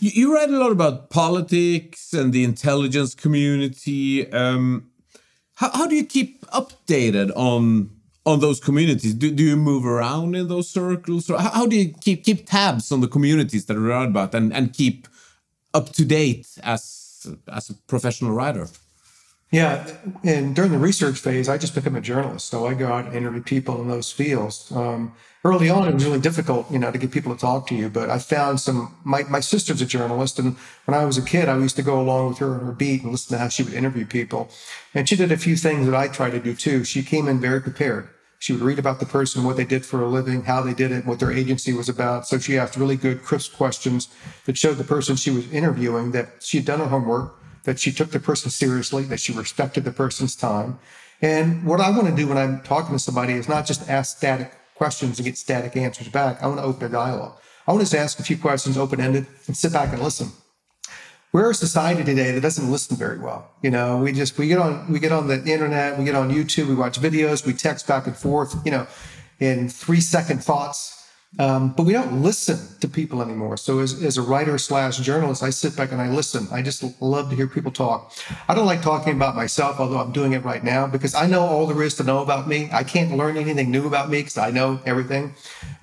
You, 0.00 0.10
you 0.14 0.34
write 0.34 0.48
a 0.48 0.58
lot 0.58 0.72
about 0.72 1.10
politics 1.10 2.12
and 2.12 2.32
the 2.32 2.42
intelligence 2.42 3.14
community. 3.14 4.30
Um, 4.32 4.90
how, 5.54 5.70
how 5.70 5.86
do 5.86 5.94
you 5.94 6.04
keep 6.04 6.44
updated 6.46 7.30
on 7.36 7.90
on 8.26 8.40
those 8.40 8.60
communities? 8.60 9.14
Do, 9.14 9.30
do 9.30 9.42
you 9.42 9.56
move 9.56 9.86
around 9.86 10.36
in 10.36 10.48
those 10.48 10.68
circles? 10.68 11.30
Or 11.30 11.38
how, 11.38 11.50
how 11.50 11.66
do 11.66 11.76
you 11.76 11.92
keep 12.00 12.24
keep 12.24 12.48
tabs 12.48 12.90
on 12.90 13.00
the 13.00 13.08
communities 13.08 13.66
that 13.66 13.76
are 13.76 13.90
about 13.90 14.34
and, 14.34 14.52
and 14.52 14.72
keep 14.72 15.06
up 15.74 15.92
to 15.92 16.04
date 16.04 16.48
as 16.62 17.26
as 17.52 17.70
a 17.70 17.74
professional 17.86 18.32
writer? 18.32 18.68
Yeah, 19.52 19.84
and 20.22 20.54
during 20.54 20.70
the 20.70 20.78
research 20.78 21.18
phase, 21.18 21.48
I 21.48 21.58
just 21.58 21.74
became 21.74 21.96
a 21.96 22.00
journalist. 22.00 22.48
So 22.48 22.68
I 22.68 22.74
go 22.74 22.86
out 22.86 23.06
and 23.06 23.16
interview 23.16 23.42
people 23.42 23.80
in 23.80 23.88
those 23.88 24.12
fields. 24.12 24.70
Um, 24.70 25.12
early 25.44 25.68
on, 25.68 25.88
it 25.88 25.94
was 25.94 26.04
really 26.04 26.20
difficult, 26.20 26.70
you 26.70 26.78
know, 26.78 26.92
to 26.92 26.98
get 26.98 27.10
people 27.10 27.34
to 27.34 27.40
talk 27.40 27.66
to 27.66 27.74
you. 27.74 27.88
But 27.88 28.10
I 28.10 28.20
found 28.20 28.60
some. 28.60 28.94
My 29.02 29.24
my 29.24 29.40
sister's 29.40 29.82
a 29.82 29.86
journalist, 29.86 30.38
and 30.38 30.56
when 30.84 30.96
I 30.96 31.04
was 31.04 31.18
a 31.18 31.22
kid, 31.22 31.48
I 31.48 31.58
used 31.58 31.74
to 31.76 31.82
go 31.82 32.00
along 32.00 32.28
with 32.28 32.38
her 32.38 32.54
on 32.54 32.60
her 32.60 32.72
beat 32.72 33.02
and 33.02 33.10
listen 33.10 33.36
to 33.36 33.42
how 33.42 33.48
she 33.48 33.64
would 33.64 33.74
interview 33.74 34.06
people. 34.06 34.50
And 34.94 35.08
she 35.08 35.16
did 35.16 35.32
a 35.32 35.36
few 35.36 35.56
things 35.56 35.86
that 35.86 35.96
I 35.96 36.06
try 36.06 36.30
to 36.30 36.38
do 36.38 36.54
too. 36.54 36.84
She 36.84 37.02
came 37.02 37.26
in 37.26 37.40
very 37.40 37.60
prepared. 37.60 38.08
She 38.38 38.52
would 38.52 38.62
read 38.62 38.78
about 38.78 39.00
the 39.00 39.06
person, 39.06 39.44
what 39.44 39.56
they 39.56 39.66
did 39.66 39.84
for 39.84 40.00
a 40.00 40.08
living, 40.08 40.44
how 40.44 40.62
they 40.62 40.72
did 40.74 40.92
it, 40.92 41.04
what 41.04 41.18
their 41.18 41.32
agency 41.32 41.74
was 41.74 41.90
about. 41.90 42.26
So 42.26 42.38
she 42.38 42.56
asked 42.56 42.76
really 42.76 42.96
good, 42.96 43.22
crisp 43.22 43.54
questions 43.54 44.08
that 44.46 44.56
showed 44.56 44.78
the 44.78 44.84
person 44.84 45.16
she 45.16 45.30
was 45.30 45.52
interviewing 45.52 46.12
that 46.12 46.42
she 46.42 46.56
had 46.56 46.66
done 46.66 46.78
her 46.78 46.86
homework 46.86 47.39
that 47.70 47.78
she 47.78 47.92
took 47.92 48.10
the 48.10 48.18
person 48.18 48.50
seriously, 48.50 49.04
that 49.04 49.20
she 49.20 49.32
respected 49.32 49.84
the 49.84 49.92
person's 49.92 50.34
time. 50.34 50.76
And 51.22 51.64
what 51.64 51.80
I 51.80 51.88
want 51.90 52.08
to 52.08 52.16
do 52.16 52.26
when 52.26 52.36
I'm 52.36 52.62
talking 52.62 52.96
to 52.96 52.98
somebody 52.98 53.34
is 53.34 53.48
not 53.48 53.64
just 53.64 53.88
ask 53.88 54.16
static 54.16 54.52
questions 54.74 55.20
and 55.20 55.24
get 55.24 55.38
static 55.38 55.76
answers 55.76 56.08
back. 56.08 56.42
I 56.42 56.48
want 56.48 56.58
to 56.58 56.64
open 56.64 56.86
a 56.86 56.88
dialogue. 56.88 57.38
I 57.68 57.72
want 57.72 57.86
to 57.86 57.96
ask 57.96 58.18
a 58.18 58.24
few 58.24 58.36
questions 58.36 58.76
open 58.76 59.00
ended 59.00 59.28
and 59.46 59.56
sit 59.56 59.72
back 59.72 59.92
and 59.92 60.02
listen. 60.02 60.32
We're 61.32 61.50
a 61.50 61.54
society 61.54 62.02
today 62.02 62.32
that 62.32 62.40
doesn't 62.40 62.68
listen 62.68 62.96
very 62.96 63.20
well. 63.20 63.48
You 63.62 63.70
know, 63.70 63.98
we 63.98 64.10
just 64.10 64.36
we 64.36 64.48
get 64.48 64.58
on 64.58 64.90
we 64.90 64.98
get 64.98 65.12
on 65.12 65.28
the 65.28 65.40
internet, 65.44 65.96
we 65.96 66.04
get 66.04 66.16
on 66.16 66.28
YouTube, 66.28 66.66
we 66.66 66.74
watch 66.74 67.00
videos, 67.00 67.46
we 67.46 67.52
text 67.52 67.86
back 67.86 68.08
and 68.08 68.16
forth, 68.16 68.56
you 68.64 68.72
know, 68.72 68.88
in 69.38 69.68
three 69.68 70.00
second 70.00 70.42
thoughts 70.42 70.99
um, 71.38 71.72
but 71.74 71.84
we 71.84 71.92
don't 71.92 72.22
listen 72.22 72.58
to 72.80 72.88
people 72.88 73.22
anymore. 73.22 73.56
So 73.56 73.78
as, 73.78 74.02
as 74.02 74.18
a 74.18 74.22
writer 74.22 74.58
slash 74.58 74.98
journalist, 74.98 75.44
I 75.44 75.50
sit 75.50 75.76
back 75.76 75.92
and 75.92 76.00
I 76.00 76.10
listen. 76.10 76.48
I 76.50 76.60
just 76.60 76.82
love 77.00 77.30
to 77.30 77.36
hear 77.36 77.46
people 77.46 77.70
talk. 77.70 78.12
I 78.48 78.54
don't 78.54 78.66
like 78.66 78.82
talking 78.82 79.14
about 79.14 79.36
myself, 79.36 79.78
although 79.78 79.98
I'm 79.98 80.10
doing 80.10 80.32
it 80.32 80.42
right 80.42 80.64
now 80.64 80.88
because 80.88 81.14
I 81.14 81.28
know 81.28 81.42
all 81.42 81.66
there 81.66 81.82
is 81.84 81.94
to 81.94 82.02
know 82.02 82.18
about 82.18 82.48
me. 82.48 82.68
I 82.72 82.82
can't 82.82 83.16
learn 83.16 83.36
anything 83.36 83.70
new 83.70 83.86
about 83.86 84.10
me 84.10 84.18
because 84.18 84.38
I 84.38 84.50
know 84.50 84.80
everything, 84.84 85.34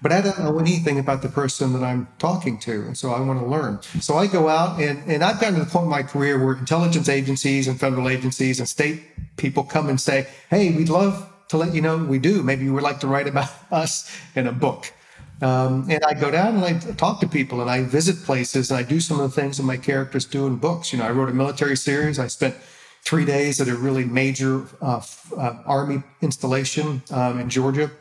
but 0.02 0.12
I 0.12 0.20
don't 0.20 0.38
know 0.40 0.60
anything 0.60 1.00
about 1.00 1.22
the 1.22 1.30
person 1.30 1.72
that 1.74 1.84
I'm 1.84 2.10
talking 2.20 2.60
to. 2.60 2.82
And 2.82 2.98
so 2.98 3.12
I 3.12 3.22
want 3.22 3.40
to 3.40 3.46
learn. 3.46 3.82
So 4.02 4.18
I 4.18 4.28
go 4.28 4.50
out 4.50 4.82
and, 4.82 5.02
and 5.10 5.24
I've 5.24 5.40
gotten 5.40 5.60
to 5.60 5.64
the 5.64 5.72
point 5.72 5.86
in 5.86 5.90
my 5.90 6.04
career 6.04 6.44
where 6.44 6.58
intelligence 6.58 7.08
agencies 7.08 7.70
and 7.70 7.80
federal 7.80 8.10
agencies 8.10 8.60
and 8.60 8.68
state 8.68 9.02
people 9.38 9.64
come 9.64 9.88
and 9.88 10.00
say, 10.00 10.28
Hey, 10.50 10.76
we'd 10.76 10.90
love 10.90 11.32
to 11.48 11.58
let 11.58 11.74
you 11.74 11.82
know 11.82 11.98
we 11.98 12.20
do. 12.20 12.44
Maybe 12.44 12.66
you 12.66 12.74
would 12.74 12.84
like 12.84 13.00
to 13.00 13.08
write 13.08 13.28
about 13.28 13.50
us 13.72 14.14
in 14.36 14.46
a 14.48 14.52
book. 14.52 14.92
Um, 15.42 15.88
and 15.90 16.04
I 16.04 16.14
go 16.14 16.32
down 16.32 16.56
and 16.56 16.66
I 16.66 16.80
talk 16.94 17.20
to 17.20 17.28
people 17.28 17.62
and 17.62 17.70
I 17.70 17.84
visit 17.84 18.24
places 18.24 18.72
and 18.72 18.80
I 18.80 18.84
do 18.84 19.00
some 19.00 19.20
of 19.20 19.34
the 19.34 19.42
things 19.42 19.58
that 19.58 19.64
my 19.64 19.78
characters 19.78 20.26
do 20.26 20.48
in 20.48 20.56
books. 20.56 20.92
You 20.92 21.00
know, 21.00 21.06
I 21.06 21.12
wrote 21.12 21.30
a 21.30 21.34
military 21.34 21.78
series. 21.78 22.18
I 22.18 22.28
spent 22.28 22.56
three 23.04 23.26
days 23.26 23.62
at 23.62 23.68
a 23.68 23.76
really 23.76 24.04
major 24.04 24.66
uh, 24.82 25.02
uh, 25.38 25.62
Army 25.66 26.04
installation 26.22 27.04
um, 27.12 27.40
in 27.40 27.50
Georgia. 27.50 27.92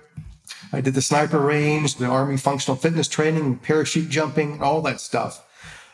I 0.72 0.80
did 0.80 0.94
the 0.94 1.02
sniper 1.02 1.38
range, 1.38 1.96
the 1.96 2.06
Army 2.06 2.36
functional 2.36 2.76
fitness 2.76 3.06
training, 3.06 3.58
parachute 3.58 4.08
jumping, 4.08 4.62
all 4.62 4.80
that 4.82 5.00
stuff. 5.00 5.42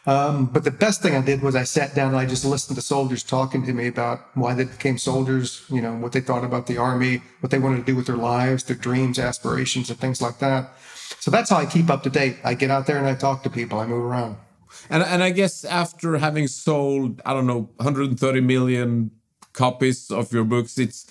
Um, 0.05 0.47
but 0.47 0.65
the 0.65 0.71
best 0.71 1.01
thing 1.01 1.15
I 1.15 1.21
did 1.21 1.43
was 1.43 1.55
I 1.55 1.63
sat 1.63 1.95
down 1.95 2.09
and 2.09 2.17
I 2.17 2.27
just 2.27 2.45
listened 2.45 2.77
to 2.77 2.83
soldiers 2.83 3.23
talking 3.23 3.65
to 3.67 3.73
me 3.73 3.87
about 3.87 4.21
why 4.35 4.53
they 4.55 4.65
became 4.65 4.99
soldiers, 4.99 5.65
you 5.71 5.81
know, 5.81 5.95
what 5.95 6.13
they 6.13 6.21
thought 6.21 6.43
about 6.43 6.67
the 6.67 6.77
Army, 6.77 7.23
what 7.41 7.51
they 7.51 7.59
wanted 7.59 7.79
to 7.79 7.85
do 7.85 7.95
with 7.95 8.07
their 8.07 8.17
lives, 8.17 8.65
their 8.65 8.77
dreams, 8.77 9.19
aspirations, 9.19 9.91
and 9.91 9.99
things 10.01 10.21
like 10.21 10.39
that. 10.39 10.71
So 11.23 11.31
that's 11.31 11.51
how 11.51 11.59
I 11.59 11.67
keep 11.67 11.89
up 11.89 12.03
to 12.03 12.11
date. 12.11 12.39
I 12.43 12.55
get 12.55 12.73
out 12.73 12.87
there 12.87 12.99
and 12.99 13.07
I 13.07 13.15
talk 13.15 13.45
to 13.45 13.49
people. 13.49 13.79
I 13.79 13.87
move 13.87 14.05
around. 14.05 14.39
And 14.91 15.05
and 15.05 15.23
I 15.23 15.31
guess 15.31 15.65
after 15.65 16.19
having 16.19 16.49
sold, 16.49 17.23
I 17.25 17.33
don't 17.33 17.47
know, 17.47 17.71
130 17.77 18.41
million 18.41 19.13
copies 19.53 20.11
of 20.11 20.33
your 20.33 20.43
books, 20.43 20.79
it's 20.79 21.07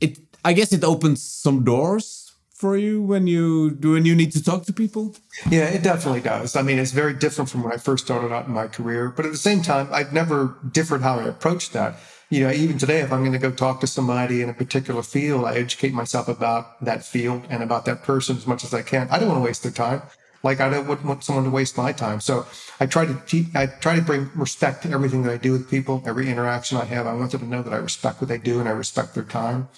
it. 0.00 0.20
I 0.44 0.52
guess 0.52 0.72
it 0.72 0.84
opens 0.84 1.24
some 1.24 1.64
doors 1.64 2.30
for 2.54 2.76
you 2.76 3.02
when 3.02 3.26
you 3.26 3.72
do 3.72 3.94
when 3.94 4.06
you 4.06 4.14
need 4.14 4.30
to 4.30 4.42
talk 4.44 4.64
to 4.66 4.72
people. 4.72 5.16
Yeah, 5.50 5.64
it 5.64 5.82
definitely 5.82 6.20
does. 6.20 6.54
I 6.54 6.62
mean, 6.62 6.78
it's 6.78 6.92
very 6.92 7.12
different 7.12 7.50
from 7.50 7.64
when 7.64 7.72
I 7.72 7.78
first 7.78 8.04
started 8.04 8.32
out 8.32 8.46
in 8.46 8.52
my 8.52 8.68
career, 8.68 9.10
but 9.10 9.26
at 9.26 9.32
the 9.32 9.44
same 9.50 9.60
time, 9.62 9.88
I've 9.90 10.12
never 10.12 10.56
differed 10.70 11.02
how 11.02 11.18
I 11.18 11.24
approached 11.24 11.72
that 11.72 11.96
you 12.32 12.40
know, 12.40 12.50
even 12.50 12.78
today, 12.78 13.00
if 13.00 13.12
I'm 13.12 13.20
going 13.20 13.32
to 13.32 13.38
go 13.38 13.50
talk 13.50 13.80
to 13.80 13.86
somebody 13.86 14.40
in 14.40 14.48
a 14.48 14.54
particular 14.54 15.02
field, 15.02 15.44
I 15.44 15.56
educate 15.56 15.92
myself 15.92 16.28
about 16.28 16.82
that 16.82 17.04
field 17.04 17.42
and 17.50 17.62
about 17.62 17.84
that 17.84 18.04
person 18.04 18.38
as 18.38 18.46
much 18.46 18.64
as 18.64 18.72
I 18.72 18.80
can. 18.80 19.06
I 19.10 19.18
don't 19.18 19.28
want 19.28 19.40
to 19.40 19.44
waste 19.44 19.64
their 19.64 19.70
time. 19.70 20.00
Like 20.42 20.58
I 20.58 20.70
don't 20.70 21.04
want 21.04 21.22
someone 21.22 21.44
to 21.44 21.50
waste 21.50 21.76
my 21.76 21.92
time. 21.92 22.20
So 22.20 22.46
I 22.80 22.86
try 22.86 23.04
to 23.04 23.14
keep, 23.26 23.54
I 23.54 23.66
try 23.66 23.96
to 23.96 24.00
bring 24.00 24.30
respect 24.34 24.82
to 24.84 24.90
everything 24.90 25.24
that 25.24 25.32
I 25.32 25.36
do 25.36 25.52
with 25.52 25.68
people, 25.68 26.02
every 26.06 26.30
interaction 26.30 26.78
I 26.78 26.86
have. 26.86 27.06
I 27.06 27.12
want 27.12 27.32
them 27.32 27.40
to 27.40 27.46
know 27.46 27.62
that 27.62 27.74
I 27.74 27.76
respect 27.76 28.22
what 28.22 28.28
they 28.28 28.38
do 28.38 28.60
and 28.60 28.66
I 28.66 28.72
respect 28.72 29.14
their 29.14 29.24
time. 29.24 29.68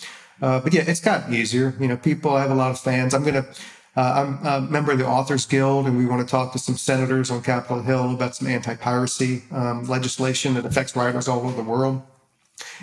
Uh, 0.41 0.61
but 0.61 0.73
yeah, 0.73 0.85
it's 0.87 1.01
gotten 1.01 1.35
easier. 1.35 1.75
You 1.81 1.89
know, 1.89 1.97
people, 1.97 2.37
I 2.37 2.43
have 2.43 2.53
a 2.53 2.55
lot 2.55 2.71
of 2.71 2.79
fans. 2.79 3.15
I'm 3.15 3.25
going 3.25 3.43
to, 3.43 3.47
uh, 3.97 4.39
I'm 4.41 4.47
a 4.47 4.61
member 4.61 4.93
of 4.93 4.99
the 4.99 5.07
Authors 5.07 5.45
Guild, 5.45 5.87
and 5.87 5.99
we 5.99 6.07
want 6.07 6.21
to 6.27 6.31
talk 6.31 6.53
to 6.53 6.61
some 6.61 6.77
senators 6.77 7.33
on 7.33 7.43
Capitol 7.43 7.83
Hill 7.83 8.13
about 8.13 8.37
some 8.37 8.47
anti-piracy 8.47 9.43
um, 9.51 9.85
legislation 9.85 10.55
that 10.55 10.65
affects 10.65 10.95
writers 10.95 11.27
all 11.27 11.41
over 11.41 11.57
the 11.57 11.69
world. 11.69 12.01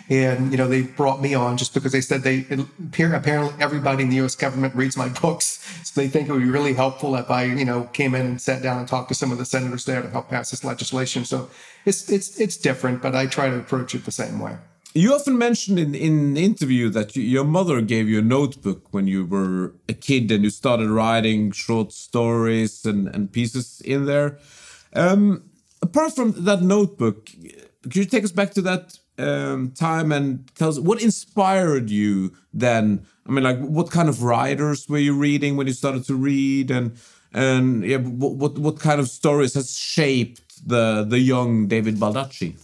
And 0.09 0.51
you 0.51 0.57
know, 0.57 0.67
they 0.67 0.81
brought 0.81 1.21
me 1.21 1.33
on 1.33 1.57
just 1.57 1.73
because 1.73 1.91
they 1.91 2.01
said 2.01 2.23
they 2.23 2.45
apparently 2.49 3.53
everybody 3.63 4.03
in 4.03 4.09
the 4.09 4.17
U.S. 4.17 4.35
government 4.35 4.75
reads 4.75 4.97
my 4.97 5.09
books, 5.21 5.59
so 5.83 5.99
they 5.99 6.07
think 6.07 6.29
it 6.29 6.31
would 6.31 6.41
be 6.41 6.49
really 6.49 6.73
helpful 6.73 7.15
if 7.15 7.29
I, 7.29 7.43
you 7.43 7.65
know, 7.65 7.83
came 7.93 8.15
in 8.15 8.25
and 8.25 8.41
sat 8.41 8.61
down 8.61 8.79
and 8.79 8.87
talked 8.87 9.09
to 9.09 9.15
some 9.15 9.31
of 9.31 9.37
the 9.37 9.45
senators 9.45 9.85
there 9.85 10.01
to 10.01 10.09
help 10.09 10.29
pass 10.29 10.51
this 10.51 10.63
legislation. 10.63 11.25
So 11.25 11.49
it's 11.85 12.09
it's 12.09 12.39
it's 12.39 12.57
different, 12.57 13.01
but 13.01 13.15
I 13.15 13.25
try 13.25 13.49
to 13.49 13.57
approach 13.57 13.95
it 13.95 14.05
the 14.05 14.11
same 14.11 14.39
way. 14.39 14.57
You 14.93 15.13
often 15.13 15.37
mentioned 15.37 15.79
in 15.79 15.95
in 15.95 16.35
interview 16.35 16.89
that 16.89 17.15
you, 17.15 17.23
your 17.23 17.45
mother 17.45 17.81
gave 17.81 18.09
you 18.09 18.19
a 18.19 18.23
notebook 18.23 18.93
when 18.93 19.07
you 19.07 19.25
were 19.25 19.73
a 19.87 19.93
kid 19.93 20.31
and 20.31 20.43
you 20.43 20.49
started 20.49 20.89
writing 20.89 21.51
short 21.51 21.93
stories 21.93 22.85
and 22.85 23.07
and 23.07 23.31
pieces 23.31 23.81
in 23.85 24.05
there. 24.05 24.37
Um, 24.93 25.43
apart 25.81 26.13
from 26.13 26.43
that 26.43 26.61
notebook, 26.61 27.29
could 27.83 27.95
you 27.95 28.05
take 28.05 28.25
us 28.25 28.33
back 28.33 28.51
to 28.51 28.61
that 28.63 28.99
um, 29.17 29.71
time 29.71 30.11
and 30.11 30.49
tell 30.55 30.69
us 30.69 30.79
what 30.79 31.01
inspired 31.01 31.89
you 31.89 32.33
then? 32.53 33.05
I 33.27 33.31
mean, 33.31 33.43
like 33.43 33.59
what 33.59 33.91
kind 33.91 34.09
of 34.09 34.23
writers 34.23 34.87
were 34.89 34.97
you 34.97 35.13
reading 35.15 35.57
when 35.57 35.67
you 35.67 35.73
started 35.73 36.05
to 36.05 36.15
read, 36.15 36.71
and 36.71 36.97
and 37.33 37.83
yeah, 37.83 37.97
what 37.97 38.33
what, 38.33 38.57
what 38.57 38.79
kind 38.79 38.99
of 38.99 39.09
stories 39.09 39.53
has 39.53 39.77
shaped 39.77 40.67
the 40.67 41.05
the 41.07 41.19
young 41.19 41.67
David 41.67 41.95
Baldacci? 41.97 42.55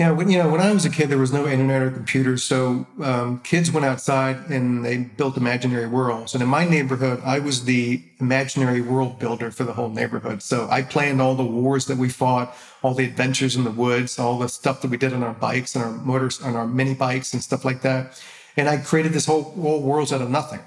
Yeah, 0.00 0.12
when 0.12 0.30
you 0.30 0.38
know 0.38 0.48
when 0.48 0.62
I 0.62 0.72
was 0.72 0.86
a 0.86 0.88
kid, 0.88 1.10
there 1.10 1.18
was 1.18 1.30
no 1.30 1.46
internet 1.46 1.82
or 1.82 1.90
computers, 1.90 2.42
so 2.42 2.86
um, 3.02 3.38
kids 3.40 3.70
went 3.70 3.84
outside 3.84 4.36
and 4.48 4.82
they 4.82 4.96
built 4.96 5.36
imaginary 5.36 5.86
worlds. 5.86 6.32
And 6.32 6.42
in 6.42 6.48
my 6.48 6.64
neighborhood, 6.64 7.20
I 7.22 7.38
was 7.38 7.66
the 7.66 8.02
imaginary 8.18 8.80
world 8.80 9.18
builder 9.18 9.50
for 9.50 9.64
the 9.64 9.74
whole 9.74 9.90
neighborhood. 9.90 10.40
So 10.40 10.66
I 10.70 10.80
planned 10.80 11.20
all 11.20 11.34
the 11.34 11.44
wars 11.44 11.84
that 11.84 11.98
we 11.98 12.08
fought, 12.08 12.56
all 12.82 12.94
the 12.94 13.04
adventures 13.04 13.56
in 13.56 13.64
the 13.64 13.70
woods, 13.70 14.18
all 14.18 14.38
the 14.38 14.48
stuff 14.48 14.80
that 14.80 14.90
we 14.90 14.96
did 14.96 15.12
on 15.12 15.22
our 15.22 15.34
bikes 15.34 15.74
and 15.74 15.84
our 15.84 15.92
motors, 15.92 16.40
on 16.40 16.56
our 16.56 16.66
mini 16.66 16.94
bikes 16.94 17.34
and 17.34 17.42
stuff 17.42 17.66
like 17.66 17.82
that. 17.82 18.18
And 18.56 18.70
I 18.70 18.78
created 18.78 19.12
this 19.12 19.26
whole 19.26 19.52
whole 19.52 19.82
worlds 19.82 20.14
out 20.14 20.22
of 20.22 20.30
nothing. 20.30 20.60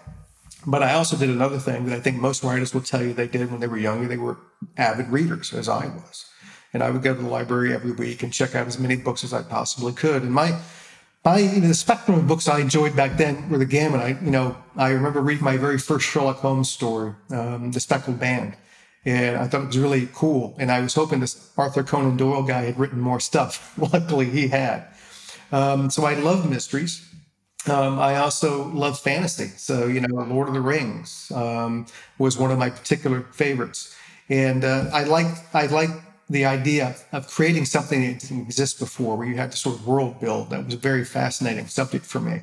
But 0.67 0.83
I 0.83 0.93
also 0.93 1.17
did 1.17 1.31
another 1.31 1.57
thing 1.57 1.87
that 1.87 1.95
I 1.95 1.99
think 1.99 2.17
most 2.17 2.43
writers 2.43 2.71
will 2.71 2.81
tell 2.81 3.01
you 3.01 3.13
they 3.13 3.27
did 3.27 3.49
when 3.49 3.61
they 3.61 3.67
were 3.67 3.79
younger. 3.79 4.07
They 4.07 4.15
were 4.17 4.37
avid 4.77 5.07
readers, 5.07 5.55
as 5.55 5.67
I 5.67 5.87
was 5.87 6.27
and 6.73 6.83
I 6.83 6.89
would 6.89 7.03
go 7.03 7.13
to 7.13 7.21
the 7.21 7.29
library 7.29 7.73
every 7.73 7.91
week 7.91 8.23
and 8.23 8.33
check 8.33 8.55
out 8.55 8.67
as 8.67 8.79
many 8.79 8.95
books 8.95 9.23
as 9.23 9.33
I 9.33 9.43
possibly 9.43 9.93
could. 9.93 10.23
And 10.23 10.33
my 10.33 10.59
my 11.23 11.37
you 11.37 11.61
know, 11.61 11.67
the 11.67 11.73
spectrum 11.73 12.19
of 12.19 12.27
books 12.27 12.47
I 12.47 12.59
enjoyed 12.59 12.95
back 12.95 13.17
then 13.17 13.49
were 13.49 13.57
the 13.57 13.65
gamut. 13.65 14.01
I 14.01 14.17
you 14.23 14.31
know 14.31 14.57
I 14.75 14.89
remember 14.89 15.21
reading 15.21 15.43
my 15.43 15.57
very 15.57 15.77
first 15.77 16.05
Sherlock 16.05 16.37
Holmes 16.37 16.69
story, 16.69 17.13
um, 17.29 17.71
The 17.71 17.79
Speckled 17.79 18.19
Band, 18.19 18.55
and 19.05 19.37
I 19.37 19.47
thought 19.47 19.63
it 19.63 19.67
was 19.67 19.77
really 19.77 20.09
cool. 20.13 20.55
And 20.59 20.71
I 20.71 20.81
was 20.81 20.93
hoping 20.95 21.19
this 21.19 21.51
Arthur 21.57 21.83
Conan 21.83 22.17
Doyle 22.17 22.43
guy 22.43 22.63
had 22.63 22.79
written 22.79 22.99
more 22.99 23.19
stuff. 23.19 23.77
Luckily, 23.93 24.29
he 24.29 24.47
had. 24.47 24.87
Um, 25.51 25.89
so 25.89 26.05
I 26.05 26.15
love 26.15 26.49
mysteries. 26.49 27.07
Um, 27.69 27.99
I 27.99 28.17
also 28.17 28.67
love 28.69 28.99
fantasy. 28.99 29.47
So 29.47 29.87
you 29.87 30.01
know, 30.01 30.23
Lord 30.23 30.49
of 30.49 30.53
the 30.53 30.61
Rings 30.61 31.31
um, 31.33 31.85
was 32.17 32.37
one 32.37 32.51
of 32.51 32.57
my 32.57 32.69
particular 32.69 33.21
favorites, 33.31 33.95
and 34.27 34.65
uh, 34.65 34.89
I 34.91 35.03
like 35.05 35.27
I 35.53 35.67
like 35.67 35.91
the 36.29 36.45
idea 36.45 36.95
of 37.11 37.27
creating 37.27 37.65
something 37.65 38.01
that 38.01 38.19
didn't 38.19 38.41
exist 38.41 38.79
before, 38.79 39.17
where 39.17 39.27
you 39.27 39.35
had 39.35 39.51
to 39.51 39.57
sort 39.57 39.75
of 39.75 39.87
world 39.87 40.19
build. 40.19 40.49
That 40.49 40.65
was 40.65 40.73
a 40.73 40.77
very 40.77 41.03
fascinating 41.05 41.67
subject 41.67 42.05
for 42.05 42.19
me. 42.19 42.41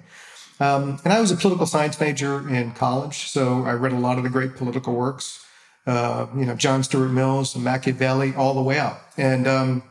Um, 0.61 1.01
and 1.05 1.13
I 1.13 1.21
was 1.21 1.31
a 1.31 1.37
political 1.37 1.67
science 1.67 1.99
major 1.99 2.47
in 2.49 2.73
college, 2.73 3.29
so 3.29 3.65
I 3.65 3.73
read 3.73 3.93
a 3.93 3.99
lot 3.99 4.19
of 4.19 4.25
the 4.25 4.31
great 4.31 4.57
political 4.57 4.95
works, 4.95 5.45
uh, 5.87 6.27
you 6.37 6.45
know, 6.45 6.55
John 6.55 6.83
Stuart 6.83 7.09
Mills 7.09 7.55
and 7.55 7.65
Machiavelli, 7.65 8.35
all 8.35 8.55
the 8.55 8.63
way 8.63 8.79
up. 8.79 9.11
And, 9.17 9.49
um, 9.49 9.83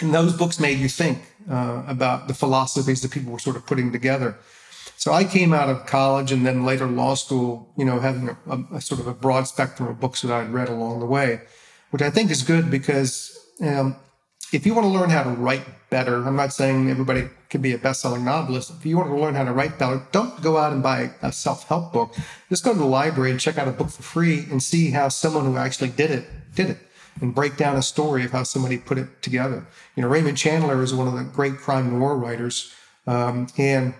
and 0.00 0.12
those 0.12 0.32
books 0.32 0.58
made 0.58 0.78
you 0.78 0.88
think 0.88 1.22
uh, 1.48 1.84
about 1.86 2.26
the 2.26 2.34
philosophies 2.34 3.00
that 3.02 3.12
people 3.12 3.32
were 3.32 3.38
sort 3.38 3.54
of 3.54 3.64
putting 3.64 3.92
together. 3.92 4.36
So 4.96 5.12
I 5.12 5.22
came 5.22 5.52
out 5.52 5.68
of 5.68 5.86
college 5.86 6.32
and 6.32 6.44
then 6.44 6.64
later 6.64 6.88
law 6.88 7.14
school, 7.14 7.72
you 7.76 7.84
know, 7.84 8.00
having 8.00 8.30
a, 8.30 8.36
a, 8.50 8.76
a 8.78 8.80
sort 8.80 9.00
of 9.00 9.06
a 9.06 9.14
broad 9.14 9.46
spectrum 9.46 9.88
of 9.88 10.00
books 10.00 10.22
that 10.22 10.32
I'd 10.32 10.50
read 10.50 10.68
along 10.68 10.98
the 10.98 11.06
way 11.06 11.42
which 11.90 12.02
I 12.02 12.10
think 12.10 12.30
is 12.30 12.42
good 12.42 12.70
because 12.70 13.38
um, 13.60 13.96
if 14.52 14.64
you 14.64 14.74
want 14.74 14.84
to 14.86 14.90
learn 14.90 15.10
how 15.10 15.22
to 15.22 15.30
write 15.30 15.62
better, 15.90 16.26
I'm 16.26 16.36
not 16.36 16.52
saying 16.52 16.90
everybody 16.90 17.28
can 17.48 17.60
be 17.60 17.72
a 17.72 17.78
best-selling 17.78 18.24
novelist. 18.24 18.70
If 18.70 18.84
you 18.84 18.96
want 18.96 19.10
to 19.10 19.16
learn 19.16 19.34
how 19.34 19.44
to 19.44 19.52
write 19.52 19.78
better, 19.78 20.02
don't 20.12 20.40
go 20.42 20.56
out 20.56 20.72
and 20.72 20.82
buy 20.82 21.10
a 21.22 21.32
self-help 21.32 21.92
book. 21.92 22.14
Just 22.48 22.64
go 22.64 22.72
to 22.72 22.78
the 22.78 22.84
library 22.84 23.30
and 23.30 23.40
check 23.40 23.58
out 23.58 23.68
a 23.68 23.72
book 23.72 23.90
for 23.90 24.02
free 24.02 24.46
and 24.50 24.62
see 24.62 24.90
how 24.90 25.08
someone 25.08 25.44
who 25.44 25.56
actually 25.56 25.90
did 25.90 26.10
it 26.10 26.26
did 26.54 26.70
it 26.70 26.78
and 27.20 27.34
break 27.34 27.56
down 27.56 27.76
a 27.76 27.82
story 27.82 28.24
of 28.24 28.30
how 28.30 28.42
somebody 28.42 28.78
put 28.78 28.98
it 28.98 29.22
together. 29.22 29.66
You 29.96 30.02
know, 30.02 30.08
Raymond 30.08 30.38
Chandler 30.38 30.82
is 30.82 30.94
one 30.94 31.08
of 31.08 31.14
the 31.14 31.24
great 31.24 31.56
crime 31.56 31.98
noir 31.98 32.16
writers, 32.16 32.72
um, 33.06 33.48
and 33.56 33.94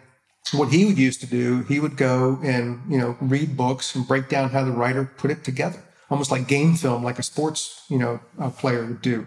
what 0.52 0.72
he 0.72 0.84
would 0.86 0.98
used 0.98 1.20
to 1.20 1.26
do, 1.26 1.62
he 1.64 1.80
would 1.80 1.96
go 1.96 2.38
and 2.42 2.80
you 2.88 2.98
know 2.98 3.16
read 3.20 3.56
books 3.56 3.94
and 3.94 4.06
break 4.06 4.28
down 4.28 4.50
how 4.50 4.64
the 4.64 4.70
writer 4.70 5.04
put 5.04 5.30
it 5.30 5.44
together 5.44 5.82
almost 6.10 6.30
like 6.30 6.48
game 6.48 6.74
film, 6.74 7.02
like 7.02 7.18
a 7.18 7.22
sports, 7.22 7.82
you 7.88 7.98
know, 7.98 8.20
player 8.58 8.84
would 8.84 9.02
do. 9.02 9.26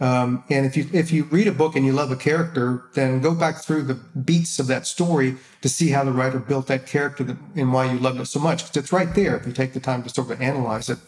Um, 0.00 0.42
and 0.50 0.66
if 0.66 0.76
you 0.76 0.88
if 0.92 1.12
you 1.12 1.24
read 1.24 1.46
a 1.46 1.52
book 1.52 1.76
and 1.76 1.86
you 1.86 1.92
love 1.92 2.10
a 2.10 2.16
character, 2.16 2.82
then 2.94 3.20
go 3.20 3.32
back 3.32 3.62
through 3.62 3.84
the 3.84 3.94
beats 3.94 4.58
of 4.58 4.66
that 4.66 4.86
story 4.88 5.36
to 5.62 5.68
see 5.68 5.90
how 5.90 6.02
the 6.02 6.10
writer 6.10 6.40
built 6.40 6.66
that 6.66 6.86
character 6.86 7.36
and 7.54 7.72
why 7.72 7.90
you 7.90 7.98
loved 8.00 8.20
it 8.20 8.26
so 8.26 8.40
much. 8.40 8.64
Because 8.64 8.76
it's 8.76 8.92
right 8.92 9.14
there 9.14 9.36
if 9.36 9.46
you 9.46 9.52
take 9.52 9.72
the 9.72 9.80
time 9.80 10.02
to 10.02 10.08
sort 10.08 10.30
of 10.30 10.42
analyze 10.42 10.88
it. 10.90 10.98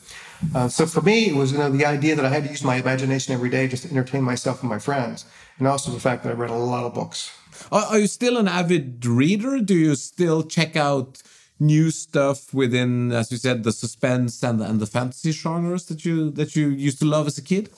Uh, 0.55 0.69
so 0.69 0.87
for 0.87 1.01
me, 1.03 1.29
it 1.31 1.35
was 1.35 1.51
you 1.51 1.59
know 1.59 1.69
the 1.69 1.85
idea 1.85 2.15
that 2.15 2.25
I 2.25 2.29
had 2.29 2.45
to 2.45 2.51
use 2.51 2.63
my 2.63 2.77
imagination 2.77 3.35
every 3.35 3.51
day 3.51 3.67
just 3.67 3.83
to 3.83 3.91
entertain 3.91 4.23
myself 4.23 4.61
and 4.61 4.71
my 4.71 4.79
friends, 4.79 5.25
and 5.59 5.67
also 5.67 5.91
the 5.91 6.01
fact 6.01 6.23
that 6.23 6.31
I 6.31 6.35
read 6.35 6.51
a 6.51 6.55
lot 6.55 6.85
of 6.85 6.95
books. 6.95 7.33
Are 7.73 7.99
you 7.99 8.07
still 8.07 8.37
an 8.37 8.47
avid 8.47 9.05
reader? 9.05 9.59
Do 9.61 9.75
you 9.75 9.97
still 9.97 10.45
check 10.45 10.77
out? 10.77 11.23
New 11.59 11.91
stuff 11.91 12.53
within, 12.53 13.13
as 13.13 13.31
you 13.33 13.39
said, 13.39 13.65
the 13.65 13.73
suspense 13.73 14.43
and 14.43 14.61
the, 14.61 14.65
and 14.65 14.81
the 14.81 14.87
fantasy 14.87 15.33
genres 15.33 15.87
that 15.87 16.05
you 16.05 16.31
that 16.33 16.55
you 16.57 16.69
used 16.69 16.99
to 17.01 17.07
love 17.07 17.27
as 17.27 17.39
a 17.39 17.43
kid? 17.43 17.71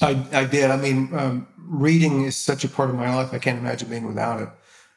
I, 0.00 0.24
I 0.32 0.44
did. 0.44 0.70
I 0.70 0.76
mean, 0.76 1.10
um, 1.16 1.46
reading 1.56 2.24
is 2.24 2.36
such 2.36 2.64
a 2.64 2.68
part 2.68 2.90
of 2.90 2.96
my 2.96 3.14
life. 3.14 3.32
I 3.32 3.38
can't 3.38 3.58
imagine 3.58 3.88
being 3.88 4.06
without 4.06 4.40
it. 4.42 4.48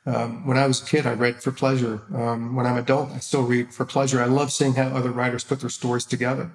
Um, 0.08 0.45
when 0.47 0.58
I 0.58 0.65
was 0.65 0.82
a 0.82 0.86
kid, 0.86 1.06
I 1.06 1.13
read 1.13 1.43
for 1.43 1.52
pleasure. 1.52 2.02
Um, 2.15 2.56
when 2.56 2.65
I'm 2.65 2.78
adult, 2.78 3.12
I 3.12 3.19
still 3.19 3.43
read 3.43 3.73
for 3.73 3.86
pleasure. 3.86 4.21
I 4.21 4.26
love 4.26 4.52
seeing 4.52 4.73
how 4.73 4.88
other 4.88 5.12
writers 5.12 5.43
put 5.43 5.60
their 5.60 5.69
stories 5.69 6.06
together. 6.06 6.50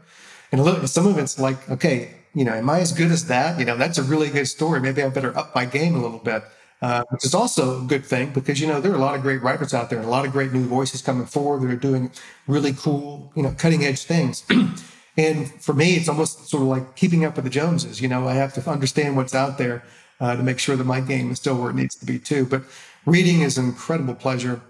And 0.50 0.64
look, 0.64 0.86
some 0.88 1.06
of 1.06 1.18
it's 1.18 1.38
like, 1.38 1.68
okay, 1.70 2.14
you 2.34 2.44
know, 2.44 2.54
am 2.54 2.70
I 2.70 2.80
as 2.80 2.92
good 2.92 3.10
as 3.10 3.26
that? 3.26 3.58
You 3.58 3.66
know, 3.66 3.76
that's 3.76 3.98
a 3.98 4.02
really 4.02 4.30
good 4.30 4.46
story. 4.46 4.80
Maybe 4.80 5.02
I 5.02 5.08
better 5.10 5.36
up 5.36 5.54
my 5.54 5.66
game 5.66 5.94
a 5.94 6.00
little 6.00 6.18
bit 6.18 6.42
uh, 6.82 7.04
which 7.10 7.24
is 7.24 7.32
also 7.32 7.80
a 7.80 7.84
good 7.86 8.04
thing 8.04 8.32
because 8.32 8.60
you 8.60 8.66
know 8.66 8.80
there 8.80 8.90
are 8.90 8.96
a 8.96 8.98
lot 8.98 9.14
of 9.14 9.22
great 9.22 9.40
writers 9.40 9.72
out 9.72 9.88
there 9.88 10.00
and 10.00 10.06
a 10.06 10.10
lot 10.10 10.26
of 10.26 10.32
great 10.32 10.52
new 10.52 10.66
voices 10.66 11.00
coming 11.00 11.24
forward 11.24 11.62
that 11.62 11.70
are 11.70 11.76
doing 11.76 12.10
really 12.48 12.72
cool, 12.72 13.32
you 13.36 13.42
know, 13.42 13.54
cutting 13.56 13.84
edge 13.84 14.02
things. 14.02 14.44
and 15.16 15.48
for 15.62 15.74
me, 15.74 15.94
it's 15.94 16.08
almost 16.08 16.48
sort 16.48 16.62
of 16.62 16.68
like 16.68 16.96
keeping 16.96 17.24
up 17.24 17.36
with 17.36 17.44
the 17.44 17.50
Joneses. 17.50 18.00
You 18.00 18.08
know, 18.08 18.26
I 18.26 18.34
have 18.34 18.52
to 18.54 18.68
understand 18.68 19.16
what's 19.16 19.34
out 19.34 19.58
there 19.58 19.84
uh, 20.20 20.34
to 20.34 20.42
make 20.42 20.58
sure 20.58 20.74
that 20.74 20.84
my 20.84 21.00
game 21.00 21.30
is 21.30 21.38
still 21.38 21.56
where 21.56 21.70
it 21.70 21.76
needs 21.76 21.94
to 21.96 22.04
be 22.04 22.18
too. 22.18 22.46
But 22.46 22.62
reading 23.06 23.42
is 23.42 23.58
an 23.58 23.66
incredible 23.66 24.16
pleasure, 24.16 24.60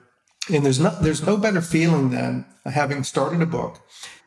and 0.53 0.67
there's 0.67 0.81
no 0.81 0.91
there's 1.01 1.27
no 1.27 1.39
better 1.39 1.63
feeling 1.63 2.11
than 2.11 2.45
having 2.67 3.05
started 3.05 3.41
a 3.41 3.47
book 3.47 3.81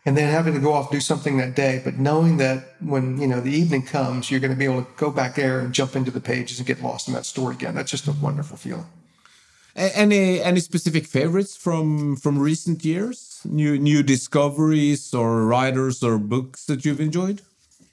and 0.05 0.15
then 0.15 0.31
having 0.31 0.53
to 0.53 0.59
go 0.59 0.73
off 0.73 0.91
and 0.91 0.99
do 0.99 1.01
something 1.01 1.37
that 1.37 1.55
day, 1.55 1.81
but 1.83 1.95
knowing 1.95 2.37
that 2.37 2.75
when 2.79 3.19
you 3.19 3.27
know 3.27 3.41
the 3.41 3.51
evening 3.51 3.81
comes, 3.81 4.29
you're 4.29 4.39
going 4.39 4.51
to 4.53 4.57
be 4.57 4.65
able 4.65 4.83
to 4.83 4.87
go 4.97 5.09
back 5.09 5.35
there 5.35 5.59
and 5.59 5.73
jump 5.73 5.95
into 5.95 6.11
the 6.11 6.21
pages 6.21 6.59
and 6.59 6.67
get 6.67 6.81
lost 6.81 7.07
in 7.07 7.13
that 7.13 7.25
story 7.25 7.55
again. 7.55 7.73
That's 7.73 7.91
just 7.91 8.07
a 8.07 8.11
wonderful 8.11 8.57
feeling. 8.57 8.85
Any 9.75 10.41
any 10.41 10.61
specific 10.61 11.05
favorites 11.05 11.57
from 11.57 12.15
from 12.15 12.39
recent 12.39 12.85
years? 12.85 13.41
New 13.43 13.77
new 13.77 14.03
discoveries 14.03 15.13
or 15.13 15.45
writers 15.45 16.01
or 16.01 16.17
books 16.17 16.65
that 16.65 16.85
you've 16.85 17.01
enjoyed? 17.01 17.41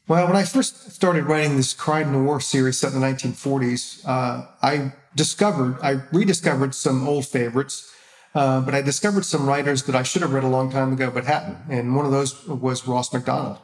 Well, 0.06 0.26
when 0.26 0.36
I 0.36 0.44
first 0.44 0.92
started 0.92 1.24
writing 1.24 1.56
this 1.56 1.72
crime 1.72 2.12
noir 2.12 2.40
series 2.40 2.78
set 2.78 2.92
in 2.92 3.00
the 3.00 3.06
1940s, 3.06 4.06
uh, 4.06 4.46
I 4.62 4.92
discovered 5.16 5.78
I 5.82 6.02
rediscovered 6.12 6.74
some 6.74 7.08
old 7.08 7.26
favorites. 7.26 7.90
Uh, 8.34 8.60
but 8.62 8.74
I 8.74 8.80
discovered 8.80 9.24
some 9.24 9.46
writers 9.46 9.82
that 9.84 9.94
I 9.94 10.02
should 10.02 10.22
have 10.22 10.32
read 10.32 10.44
a 10.44 10.48
long 10.48 10.70
time 10.70 10.92
ago, 10.92 11.10
but 11.10 11.24
hadn't. 11.24 11.58
And 11.68 11.94
one 11.94 12.06
of 12.06 12.12
those 12.12 12.46
was 12.46 12.86
Ross 12.86 13.12
Macdonald, 13.12 13.58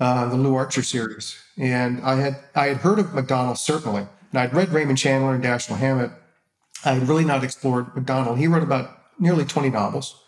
uh, 0.00 0.28
the 0.28 0.36
Lew 0.36 0.54
Archer 0.56 0.82
series. 0.82 1.40
And 1.56 2.00
I 2.02 2.16
had 2.16 2.36
I 2.54 2.66
had 2.66 2.78
heard 2.78 2.98
of 2.98 3.14
Macdonald 3.14 3.58
certainly, 3.58 4.06
and 4.32 4.40
I'd 4.40 4.54
read 4.54 4.70
Raymond 4.70 4.98
Chandler 4.98 5.34
and 5.34 5.44
Dashiell 5.44 5.78
Hammett. 5.78 6.10
I 6.84 6.94
had 6.94 7.08
really 7.08 7.24
not 7.24 7.44
explored 7.44 7.94
Macdonald. 7.94 8.38
He 8.38 8.46
wrote 8.46 8.62
about 8.62 8.90
nearly 9.18 9.44
20 9.44 9.70
novels, 9.70 10.20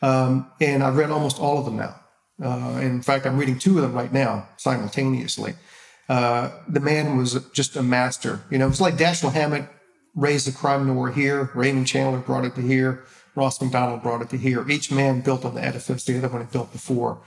um, 0.00 0.50
and 0.60 0.82
I've 0.82 0.96
read 0.96 1.10
almost 1.10 1.38
all 1.38 1.58
of 1.58 1.64
them 1.64 1.76
now. 1.76 1.96
Uh, 2.42 2.80
in 2.80 3.02
fact, 3.02 3.26
I'm 3.26 3.38
reading 3.38 3.58
two 3.58 3.76
of 3.76 3.82
them 3.82 3.92
right 3.92 4.12
now 4.12 4.48
simultaneously. 4.56 5.54
Uh, 6.08 6.50
the 6.68 6.80
man 6.80 7.16
was 7.16 7.34
just 7.52 7.76
a 7.76 7.82
master. 7.82 8.40
You 8.50 8.58
know, 8.58 8.68
it's 8.68 8.80
like 8.80 8.96
Dashiell 8.96 9.32
Hammett 9.32 9.68
raised 10.14 10.46
the 10.46 10.52
crime 10.52 10.86
noir 10.86 11.10
here, 11.10 11.50
Raymond 11.54 11.86
Chandler 11.86 12.18
brought 12.18 12.44
it 12.44 12.54
to 12.56 12.60
here, 12.60 13.04
Ross 13.34 13.60
Macdonald 13.60 14.02
brought 14.02 14.22
it 14.22 14.30
to 14.30 14.36
here. 14.36 14.68
Each 14.68 14.90
man 14.90 15.20
built 15.20 15.44
on 15.44 15.54
the 15.54 15.64
edifice 15.64 16.04
the 16.04 16.18
other 16.18 16.28
one 16.28 16.42
had 16.42 16.52
built 16.52 16.72
before. 16.72 17.18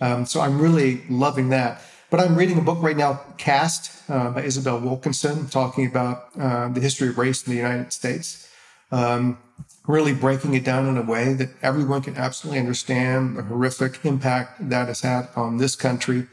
Um, 0.00 0.26
so 0.26 0.40
I'm 0.40 0.60
really 0.60 1.02
loving 1.08 1.50
that. 1.50 1.80
But 2.10 2.20
I'm 2.20 2.36
reading 2.36 2.58
a 2.58 2.62
book 2.62 2.82
right 2.82 2.96
now, 2.96 3.22
Caste, 3.38 4.02
uh, 4.10 4.30
by 4.32 4.42
Isabel 4.42 4.78
Wilkerson, 4.80 5.48
talking 5.48 5.86
about 5.86 6.28
uh, 6.38 6.68
the 6.68 6.80
history 6.80 7.08
of 7.08 7.16
race 7.16 7.46
in 7.46 7.52
the 7.52 7.56
United 7.56 7.92
States. 7.92 8.48
Um, 8.90 9.38
really 9.86 10.12
breaking 10.12 10.54
it 10.54 10.64
down 10.64 10.86
in 10.86 10.96
a 10.96 11.02
way 11.02 11.32
that 11.32 11.48
everyone 11.62 12.02
can 12.02 12.16
absolutely 12.16 12.60
understand 12.60 13.36
the 13.36 13.42
horrific 13.42 14.04
impact 14.04 14.68
that 14.68 14.88
has 14.88 15.00
had 15.00 15.28
on 15.34 15.56
this 15.56 15.74
country 15.74 16.26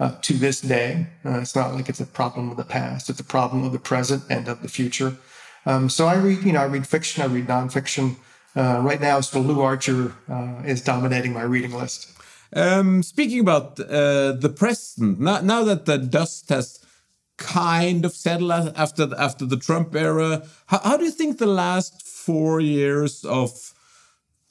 uh, 0.00 0.14
to 0.22 0.34
this 0.34 0.60
day. 0.60 1.06
Uh, 1.24 1.40
it's 1.40 1.54
not 1.54 1.74
like 1.74 1.88
it's 1.88 2.00
a 2.00 2.06
problem 2.06 2.50
of 2.50 2.56
the 2.56 2.64
past; 2.64 3.10
it's 3.10 3.20
a 3.20 3.24
problem 3.24 3.64
of 3.64 3.72
the 3.72 3.78
present 3.78 4.24
and 4.30 4.48
of 4.48 4.62
the 4.62 4.68
future. 4.68 5.16
Um, 5.66 5.88
so 5.88 6.06
I 6.06 6.14
read, 6.14 6.44
you 6.44 6.52
know, 6.52 6.60
I 6.60 6.66
read 6.66 6.86
fiction, 6.86 7.22
I 7.22 7.26
read 7.26 7.46
nonfiction. 7.46 8.16
Uh, 8.56 8.80
right 8.82 9.00
now, 9.00 9.20
still 9.20 9.42
Lew 9.42 9.60
Archer 9.60 10.14
uh, 10.30 10.62
is 10.64 10.80
dominating 10.80 11.34
my 11.34 11.42
reading 11.42 11.72
list. 11.72 12.10
Um, 12.54 13.02
speaking 13.02 13.40
about 13.40 13.78
uh, 13.78 14.32
the 14.32 14.48
present, 14.48 15.20
now, 15.20 15.40
now 15.40 15.62
that 15.64 15.84
the 15.84 15.98
dust 15.98 16.48
has 16.48 16.80
kind 17.36 18.06
of 18.06 18.12
settled 18.12 18.72
after 18.76 19.10
after 19.18 19.44
the 19.44 19.58
Trump 19.58 19.94
era, 19.94 20.42
how, 20.66 20.78
how 20.78 20.96
do 20.96 21.04
you 21.04 21.10
think 21.10 21.36
the 21.36 21.46
last 21.46 22.02
four 22.02 22.60
years 22.60 23.24
of 23.26 23.74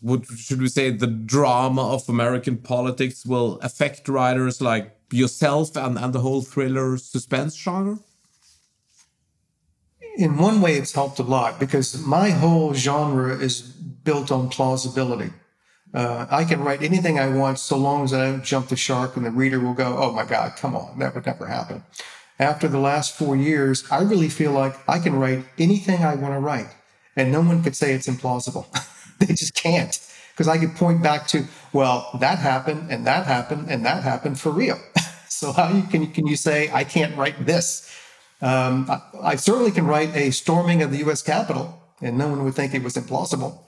what 0.02 0.26
should 0.28 0.62
we 0.62 0.68
say 0.68 0.92
the 0.92 1.08
drama 1.08 1.82
of 1.82 2.08
American 2.08 2.58
politics 2.58 3.26
will 3.26 3.58
affect 3.62 4.08
writers 4.08 4.62
like 4.62 4.96
yourself 5.12 5.76
and, 5.76 5.98
and 5.98 6.14
the 6.14 6.20
whole 6.20 6.44
thriller 6.44 6.98
suspense 6.98 7.56
genre? 7.56 7.98
In 10.18 10.38
one 10.38 10.62
way, 10.62 10.76
it's 10.76 10.94
helped 10.94 11.18
a 11.20 11.24
lot 11.24 11.60
because 11.60 12.06
my 12.06 12.30
whole 12.30 12.74
genre 12.74 13.36
is 13.36 13.74
built 14.06 14.32
on 14.32 14.50
plausibility. 14.50 15.32
Uh, 15.94 16.28
I 16.30 16.44
can 16.44 16.62
write 16.62 16.82
anything 16.82 17.20
I 17.20 17.28
want 17.28 17.60
so 17.60 17.78
long 17.78 18.04
as 18.04 18.14
I 18.14 18.26
don't 18.26 18.44
jump 18.44 18.70
the 18.70 18.76
shark 18.76 19.18
and 19.18 19.26
the 19.26 19.32
reader 19.32 19.60
will 19.60 19.74
go, 19.74 19.98
oh 19.98 20.12
my 20.12 20.26
God, 20.26 20.56
come 20.58 20.76
on, 20.76 21.00
that 21.00 21.16
would 21.16 21.26
never 21.26 21.48
happen. 21.48 21.84
After 22.38 22.68
the 22.68 22.80
last 22.80 23.18
four 23.18 23.36
years, 23.36 23.86
I 23.90 24.02
really 24.02 24.30
feel 24.30 24.52
like 24.52 24.78
I 24.90 25.00
can 25.00 25.16
write 25.16 25.46
anything 25.58 26.04
I 26.04 26.16
want 26.16 26.34
to 26.34 26.40
write 26.40 26.70
and 27.16 27.32
no 27.32 27.42
one 27.42 27.64
could 27.64 27.76
say 27.76 27.94
it's 27.94 28.08
implausible. 28.08 28.66
they 29.20 29.28
just 29.28 29.54
can't 29.54 30.00
because 30.34 30.50
I 30.50 30.58
could 30.58 30.76
point 30.76 31.02
back 31.02 31.28
to, 31.28 31.46
well, 31.72 32.10
that 32.20 32.40
happened 32.40 32.92
and 32.92 33.08
that 33.08 33.26
happened 33.26 33.68
and 33.70 33.86
that 33.86 34.04
happened 34.04 34.38
for 34.38 34.52
real. 34.52 34.78
so 35.30 35.54
how 35.54 35.70
you, 35.70 35.84
can, 35.84 36.12
can 36.12 36.28
you 36.28 36.36
say 36.36 36.70
I 36.74 36.84
can't 36.84 37.16
write 37.16 37.46
this? 37.46 37.90
Um, 38.42 38.86
I, 38.90 39.02
I 39.22 39.36
certainly 39.38 39.72
can 39.72 39.88
write 39.88 40.14
a 40.14 40.32
storming 40.32 40.82
of 40.82 40.92
the 40.92 40.98
U.S. 40.98 41.22
Capitol 41.22 41.82
and 42.02 42.18
no 42.18 42.28
one 42.28 42.44
would 42.44 42.54
think 42.54 42.74
it 42.74 42.84
was 42.84 42.96
implausible. 42.96 43.60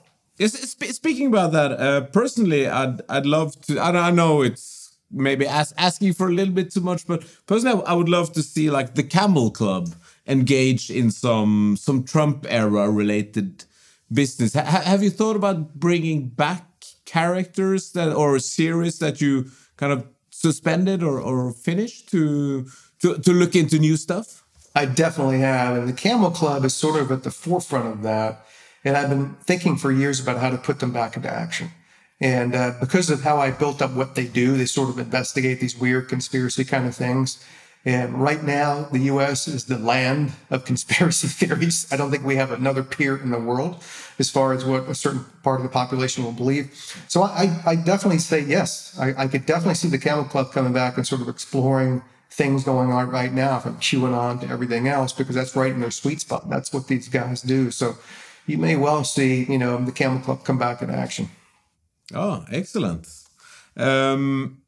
Speaking 0.46 1.26
about 1.26 1.52
that, 1.52 1.72
uh, 1.72 2.02
personally, 2.02 2.68
I'd 2.68 3.00
I'd 3.08 3.26
love 3.26 3.60
to. 3.62 3.80
I, 3.80 4.10
know 4.10 4.42
it's 4.42 4.96
maybe 5.10 5.46
ask, 5.46 5.74
asking 5.76 6.12
for 6.12 6.28
a 6.28 6.32
little 6.32 6.54
bit 6.54 6.70
too 6.72 6.80
much, 6.80 7.06
but 7.06 7.24
personally, 7.46 7.82
I 7.86 7.94
would 7.94 8.08
love 8.08 8.32
to 8.34 8.42
see 8.42 8.70
like 8.70 8.94
the 8.94 9.02
Camel 9.02 9.50
Club 9.50 9.94
engaged 10.28 10.90
in 10.90 11.10
some 11.10 11.76
some 11.76 12.04
Trump 12.04 12.46
era 12.48 12.88
related 12.88 13.64
business. 14.12 14.54
Ha 14.54 14.62
have 14.62 15.02
you 15.02 15.10
thought 15.10 15.34
about 15.34 15.74
bringing 15.74 16.28
back 16.28 16.64
characters 17.04 17.92
that 17.92 18.14
or 18.14 18.36
a 18.36 18.40
series 18.40 19.00
that 19.00 19.20
you 19.20 19.50
kind 19.76 19.92
of 19.92 20.06
suspended 20.30 21.02
or, 21.02 21.20
or 21.20 21.52
finished 21.52 22.10
to, 22.10 22.66
to 23.00 23.18
to 23.18 23.32
look 23.32 23.56
into 23.56 23.78
new 23.78 23.96
stuff? 23.96 24.44
I 24.76 24.84
definitely 24.84 25.40
have, 25.40 25.76
and 25.76 25.88
the 25.88 25.92
Camel 25.92 26.30
Club 26.30 26.64
is 26.64 26.74
sort 26.74 27.00
of 27.00 27.10
at 27.10 27.24
the 27.24 27.32
forefront 27.32 27.86
of 27.88 28.02
that 28.02 28.46
and 28.88 28.96
I've 28.96 29.10
been 29.10 29.34
thinking 29.44 29.76
for 29.76 29.92
years 29.92 30.18
about 30.18 30.38
how 30.38 30.48
to 30.48 30.56
put 30.56 30.80
them 30.80 30.92
back 30.94 31.14
into 31.14 31.30
action. 31.30 31.70
And 32.22 32.54
uh, 32.54 32.72
because 32.80 33.10
of 33.10 33.20
how 33.20 33.36
I 33.36 33.50
built 33.50 33.82
up 33.82 33.92
what 33.92 34.14
they 34.14 34.26
do, 34.26 34.56
they 34.56 34.64
sort 34.64 34.88
of 34.88 34.98
investigate 34.98 35.60
these 35.60 35.76
weird 35.76 36.08
conspiracy 36.08 36.64
kind 36.64 36.86
of 36.86 36.96
things. 36.96 37.44
And 37.84 38.14
right 38.14 38.42
now, 38.42 38.88
the 38.90 39.00
US 39.00 39.46
is 39.46 39.66
the 39.66 39.78
land 39.78 40.32
of 40.48 40.64
conspiracy 40.70 41.28
theories. 41.28 41.86
I 41.92 41.98
don't 41.98 42.10
think 42.10 42.24
we 42.24 42.36
have 42.36 42.50
another 42.50 42.82
peer 42.82 43.18
in 43.18 43.30
the 43.30 43.38
world 43.38 43.84
as 44.18 44.30
far 44.30 44.54
as 44.54 44.64
what 44.64 44.88
a 44.88 44.94
certain 44.94 45.26
part 45.42 45.60
of 45.60 45.64
the 45.64 45.68
population 45.68 46.24
will 46.24 46.32
believe. 46.32 46.72
So 47.08 47.24
I, 47.24 47.60
I 47.66 47.76
definitely 47.76 48.20
say 48.20 48.40
yes. 48.40 48.98
I, 48.98 49.24
I 49.24 49.28
could 49.28 49.44
definitely 49.44 49.74
see 49.74 49.88
the 49.88 49.98
Camel 49.98 50.24
Club 50.24 50.50
coming 50.52 50.72
back 50.72 50.96
and 50.96 51.06
sort 51.06 51.20
of 51.20 51.28
exploring 51.28 52.02
things 52.30 52.64
going 52.64 52.90
on 52.90 53.10
right 53.10 53.34
now 53.34 53.58
from 53.58 53.76
QAnon 53.76 54.40
to 54.40 54.48
everything 54.48 54.88
else 54.88 55.12
because 55.12 55.34
that's 55.34 55.54
right 55.54 55.72
in 55.72 55.80
their 55.80 55.90
sweet 55.90 56.22
spot. 56.22 56.48
That's 56.48 56.72
what 56.72 56.88
these 56.88 57.08
guys 57.08 57.42
do. 57.42 57.70
So 57.70 57.96
you 58.48 58.58
may 58.58 58.76
well 58.76 59.04
see, 59.04 59.44
you 59.44 59.58
know, 59.58 59.84
the 59.84 59.92
Camel 59.92 60.20
Club 60.20 60.44
come 60.44 60.58
back 60.58 60.82
in 60.82 60.90
action. 60.90 61.28
Oh, 62.14 62.44
excellent. 62.50 63.06
Um, 63.76 64.62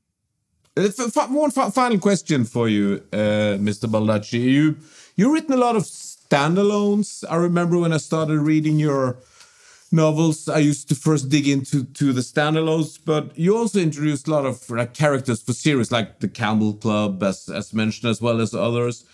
one 0.76 1.50
final 1.50 1.98
question 1.98 2.44
for 2.44 2.68
you, 2.68 3.02
uh, 3.12 3.56
Mr. 3.58 3.86
Baldacci. 3.90 4.40
You 4.40 4.76
you've 5.16 5.32
written 5.32 5.54
a 5.54 5.56
lot 5.56 5.76
of 5.76 5.82
standalones. 5.82 7.24
I 7.28 7.36
remember 7.36 7.78
when 7.78 7.92
I 7.92 7.96
started 7.96 8.38
reading 8.40 8.78
your 8.78 9.18
novels, 9.92 10.48
I 10.48 10.58
used 10.58 10.88
to 10.90 10.94
first 10.94 11.28
dig 11.28 11.48
into 11.48 11.84
to 11.84 12.12
the 12.12 12.20
standalones, 12.20 12.98
but 13.04 13.36
you 13.36 13.56
also 13.56 13.80
introduced 13.80 14.28
a 14.28 14.30
lot 14.30 14.46
of 14.46 14.68
like, 14.70 14.94
characters 14.94 15.42
for 15.42 15.52
series, 15.52 15.90
like 15.90 16.20
the 16.20 16.28
Camel 16.28 16.74
Club, 16.74 17.22
as 17.22 17.48
as 17.48 17.74
mentioned, 17.74 18.10
as 18.10 18.20
well 18.20 18.40
as 18.40 18.54
others. 18.54 19.04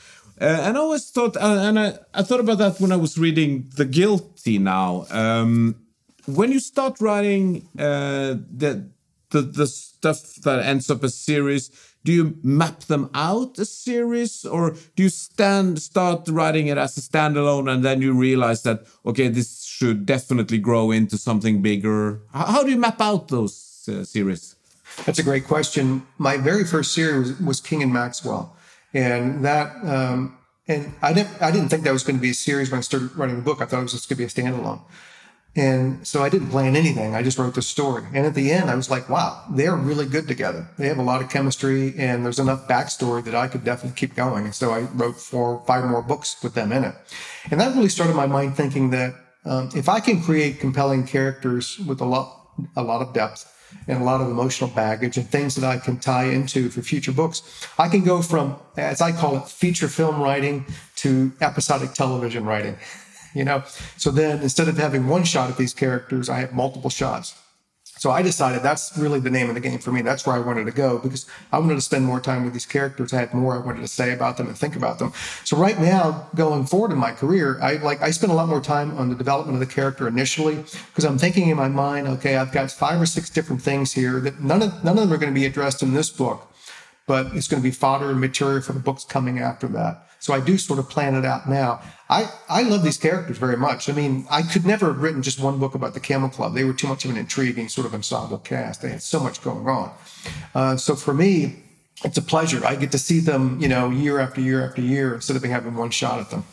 Uh, 0.40 0.44
and 0.44 0.76
I 0.76 0.80
always 0.80 1.08
thought, 1.10 1.36
uh, 1.36 1.60
and 1.62 1.78
I, 1.78 1.98
I 2.12 2.22
thought 2.22 2.40
about 2.40 2.58
that 2.58 2.80
when 2.80 2.92
I 2.92 2.96
was 2.96 3.16
reading 3.16 3.70
The 3.76 3.86
Guilty 3.86 4.58
now. 4.58 5.06
Um, 5.10 5.76
when 6.26 6.52
you 6.52 6.60
start 6.60 7.00
writing 7.00 7.68
uh, 7.78 8.34
the, 8.50 8.88
the, 9.30 9.42
the 9.42 9.66
stuff 9.66 10.34
that 10.44 10.64
ends 10.64 10.90
up 10.90 11.02
a 11.02 11.08
series, 11.08 11.70
do 12.04 12.12
you 12.12 12.38
map 12.42 12.80
them 12.84 13.10
out 13.14 13.58
as 13.58 13.70
series, 13.70 14.44
or 14.44 14.76
do 14.94 15.02
you 15.02 15.08
stand 15.08 15.82
start 15.82 16.28
writing 16.28 16.68
it 16.68 16.78
as 16.78 16.96
a 16.96 17.00
standalone, 17.00 17.68
and 17.68 17.84
then 17.84 18.00
you 18.00 18.12
realize 18.12 18.62
that 18.62 18.86
okay, 19.04 19.26
this 19.26 19.64
should 19.64 20.06
definitely 20.06 20.58
grow 20.58 20.92
into 20.92 21.18
something 21.18 21.62
bigger? 21.62 22.20
How, 22.32 22.62
do 22.62 22.70
you 22.70 22.76
map 22.76 23.00
out 23.00 23.26
those 23.26 23.88
uh, 23.88 24.04
series? 24.04 24.54
That's 25.04 25.18
a 25.18 25.24
great 25.24 25.46
question. 25.46 26.06
My 26.18 26.36
very 26.36 26.64
first 26.64 26.94
series 26.94 27.38
was 27.40 27.60
King 27.60 27.82
and 27.82 27.92
Maxwell 27.92 28.55
and 28.96 29.44
that 29.44 29.76
um, 29.84 30.38
and 30.66 30.92
I 31.02 31.12
didn't 31.12 31.40
I 31.40 31.50
didn't 31.50 31.68
think 31.68 31.84
that 31.84 31.92
was 31.92 32.02
going 32.02 32.16
to 32.16 32.22
be 32.22 32.30
a 32.30 32.34
series 32.34 32.70
when 32.70 32.78
I 32.78 32.82
started 32.82 33.14
writing 33.16 33.36
the 33.36 33.42
book. 33.42 33.60
I 33.60 33.66
thought 33.66 33.80
it 33.80 33.82
was 33.82 33.92
just 33.92 34.08
going 34.08 34.16
to 34.16 34.22
be 34.22 34.24
a 34.24 34.50
standalone. 34.52 34.80
And 35.56 36.06
so 36.06 36.22
I 36.22 36.28
didn't 36.28 36.50
plan 36.50 36.76
anything. 36.76 37.14
I 37.14 37.22
just 37.22 37.38
wrote 37.38 37.54
the 37.54 37.62
story. 37.62 38.04
And 38.12 38.26
at 38.26 38.34
the 38.34 38.52
end, 38.52 38.68
I 38.68 38.74
was 38.74 38.90
like, 38.90 39.08
wow, 39.08 39.42
they're 39.50 39.74
really 39.74 40.04
good 40.04 40.28
together. 40.28 40.68
They 40.76 40.86
have 40.88 40.98
a 40.98 41.02
lot 41.02 41.22
of 41.22 41.30
chemistry 41.30 41.94
and 41.96 42.22
there's 42.26 42.38
enough 42.38 42.68
backstory 42.68 43.24
that 43.24 43.34
I 43.34 43.48
could 43.48 43.64
definitely 43.64 43.96
keep 43.96 44.14
going. 44.14 44.44
And 44.44 44.54
so 44.54 44.72
I 44.72 44.80
wrote 44.80 45.16
four, 45.16 45.64
five 45.66 45.86
more 45.86 46.02
books 46.02 46.36
with 46.42 46.52
them 46.52 46.72
in 46.72 46.84
it. 46.84 46.94
And 47.50 47.58
that 47.58 47.74
really 47.74 47.88
started 47.88 48.14
my 48.14 48.26
mind 48.26 48.54
thinking 48.54 48.90
that 48.90 49.14
um, 49.46 49.70
if 49.74 49.88
I 49.88 49.98
can 50.00 50.20
create 50.20 50.60
compelling 50.60 51.06
characters 51.06 51.78
with 51.78 52.02
a 52.02 52.04
lot, 52.04 52.50
a 52.76 52.82
lot 52.82 53.00
of 53.00 53.14
depth, 53.14 53.50
and 53.88 54.00
a 54.00 54.04
lot 54.04 54.20
of 54.20 54.28
emotional 54.28 54.70
baggage 54.70 55.16
and 55.16 55.28
things 55.28 55.54
that 55.56 55.64
I 55.64 55.78
can 55.78 55.98
tie 55.98 56.24
into 56.24 56.68
for 56.70 56.82
future 56.82 57.12
books. 57.12 57.42
I 57.78 57.88
can 57.88 58.04
go 58.04 58.22
from, 58.22 58.56
as 58.76 59.00
I 59.00 59.12
call 59.12 59.36
it, 59.36 59.48
feature 59.48 59.88
film 59.88 60.20
writing 60.20 60.66
to 60.96 61.32
episodic 61.40 61.92
television 61.92 62.44
writing. 62.44 62.76
You 63.34 63.44
know, 63.44 63.62
so 63.96 64.10
then 64.10 64.42
instead 64.42 64.68
of 64.68 64.78
having 64.78 65.08
one 65.08 65.24
shot 65.24 65.50
at 65.50 65.58
these 65.58 65.74
characters, 65.74 66.28
I 66.28 66.38
have 66.38 66.52
multiple 66.52 66.90
shots. 66.90 67.38
So 67.98 68.10
I 68.10 68.20
decided 68.22 68.62
that's 68.62 68.96
really 68.98 69.20
the 69.20 69.30
name 69.30 69.48
of 69.48 69.54
the 69.54 69.60
game 69.60 69.78
for 69.78 69.90
me. 69.90 70.02
That's 70.02 70.26
where 70.26 70.36
I 70.36 70.38
wanted 70.38 70.66
to 70.66 70.72
go 70.72 70.98
because 70.98 71.26
I 71.50 71.58
wanted 71.58 71.76
to 71.76 71.80
spend 71.80 72.04
more 72.04 72.20
time 72.20 72.44
with 72.44 72.52
these 72.52 72.66
characters. 72.66 73.12
I 73.14 73.20
had 73.20 73.32
more 73.32 73.54
I 73.54 73.58
wanted 73.58 73.80
to 73.80 73.88
say 73.88 74.12
about 74.12 74.36
them 74.36 74.48
and 74.48 74.56
think 74.56 74.76
about 74.76 74.98
them. 74.98 75.12
So 75.44 75.56
right 75.56 75.78
now, 75.80 76.28
going 76.34 76.66
forward 76.66 76.92
in 76.92 76.98
my 76.98 77.12
career, 77.12 77.58
I 77.62 77.74
like 77.74 78.02
I 78.02 78.10
spend 78.10 78.32
a 78.32 78.34
lot 78.34 78.48
more 78.48 78.60
time 78.60 78.96
on 78.98 79.08
the 79.08 79.14
development 79.14 79.60
of 79.60 79.66
the 79.66 79.74
character 79.74 80.06
initially 80.06 80.56
because 80.56 81.04
I'm 81.04 81.16
thinking 81.16 81.48
in 81.48 81.56
my 81.56 81.68
mind, 81.68 82.06
okay, 82.08 82.36
I've 82.36 82.52
got 82.52 82.70
five 82.70 83.00
or 83.00 83.06
six 83.06 83.30
different 83.30 83.62
things 83.62 83.92
here 83.92 84.20
that 84.20 84.40
none 84.40 84.62
of 84.62 84.84
none 84.84 84.98
of 84.98 85.04
them 85.04 85.12
are 85.12 85.18
going 85.18 85.32
to 85.32 85.38
be 85.38 85.46
addressed 85.46 85.82
in 85.82 85.94
this 85.94 86.10
book, 86.10 86.52
but 87.06 87.26
it's 87.34 87.48
going 87.48 87.62
to 87.62 87.66
be 87.66 87.70
fodder 87.70 88.10
and 88.10 88.20
material 88.20 88.60
for 88.60 88.72
the 88.72 88.80
books 88.80 89.04
coming 89.04 89.38
after 89.38 89.68
that. 89.68 90.08
So 90.18 90.34
I 90.34 90.40
do 90.40 90.58
sort 90.58 90.78
of 90.78 90.88
plan 90.88 91.14
it 91.14 91.24
out 91.24 91.48
now. 91.48 91.80
I, 92.08 92.30
I 92.48 92.62
love 92.62 92.82
these 92.82 92.96
characters 92.96 93.38
very 93.38 93.56
much. 93.56 93.88
I 93.88 93.92
mean, 93.92 94.26
I 94.30 94.42
could 94.42 94.64
never 94.66 94.86
have 94.86 95.00
written 95.00 95.22
just 95.22 95.40
one 95.40 95.58
book 95.58 95.74
about 95.74 95.94
the 95.94 96.00
Camel 96.00 96.28
Club. 96.28 96.54
They 96.54 96.64
were 96.64 96.72
too 96.72 96.88
much 96.88 97.04
of 97.04 97.10
an 97.10 97.16
intriguing 97.16 97.68
sort 97.68 97.86
of 97.86 97.94
ensemble 97.94 98.38
cast. 98.38 98.82
They 98.82 98.90
had 98.90 99.02
so 99.02 99.20
much 99.20 99.42
going 99.42 99.68
on. 99.68 99.92
Uh, 100.54 100.76
so 100.76 100.96
for 100.96 101.14
me, 101.14 101.62
it's 102.04 102.18
a 102.18 102.22
pleasure. 102.22 102.64
I 102.66 102.76
get 102.76 102.92
to 102.92 102.98
see 102.98 103.20
them, 103.20 103.60
you 103.60 103.68
know, 103.68 103.90
year 103.90 104.18
after 104.18 104.40
year 104.40 104.66
after 104.66 104.82
year 104.82 105.14
instead 105.14 105.36
of 105.36 105.44
having 105.44 105.74
one 105.74 105.90
shot 105.90 106.20
at 106.20 106.30
them. 106.30 106.44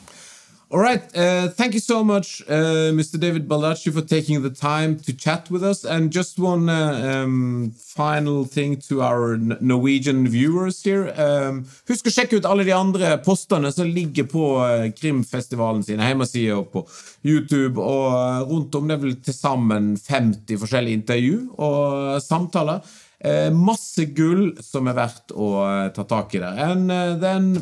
All 0.74 0.80
right. 0.80 1.04
Uh, 1.16 1.50
thank 1.50 1.76
you 1.76 1.80
so 1.80 2.04
much, 2.04 2.42
uh, 2.50 2.90
Mr. 2.98 3.20
David 3.20 3.48
Baldacci, 3.48 3.94
for 3.94 4.02
taking 4.02 4.42
the 4.42 4.50
time 4.50 4.98
to 5.02 5.14
chat 5.14 5.52
with 5.52 5.64
us. 5.64 5.86
And 5.86 6.12
just 6.12 6.40
one 6.40 6.68
uh, 6.68 7.22
um, 7.24 7.76
final 7.78 8.46
thing 8.46 8.78
to 8.90 9.04
our 9.04 9.38
Norwegian 9.38 10.28
viewers 10.28 10.82
here. 10.82 11.14
Um, 11.16 11.68
husk 11.86 12.10
å 12.10 12.14
sjekke 12.16 12.40
ut 12.42 12.48
alle 12.50 12.66
de 12.66 12.74
andre 12.74 13.12
postene 13.22 13.70
som 13.70 13.86
ligger 13.86 14.26
på 14.32 14.48
uh, 14.64 14.88
Krimfestivalen 14.98 15.86
sin 15.86 16.02
hjemmeside 16.02 16.58
og 16.58 16.74
på 16.74 16.84
YouTube. 17.22 17.78
Og 17.78 18.10
uh, 18.10 18.42
rundt 18.50 18.74
om 18.74 18.90
det 18.90 18.98
er 18.98 19.06
vel 19.06 19.16
til 19.22 19.38
sammen 19.38 19.94
50 20.02 20.58
forskjellige 20.58 21.04
intervju 21.04 21.38
og 21.54 22.18
samtaler. 22.26 22.82
Uh, 23.22 23.54
masse 23.54 24.10
gull 24.18 24.56
som 24.66 24.90
er 24.90 24.98
verdt 24.98 25.38
å 25.38 25.54
ta 25.94 26.10
tak 26.10 26.34
i 26.34 26.42
der. 26.42 26.58
And 26.66 26.90
then 27.22 27.60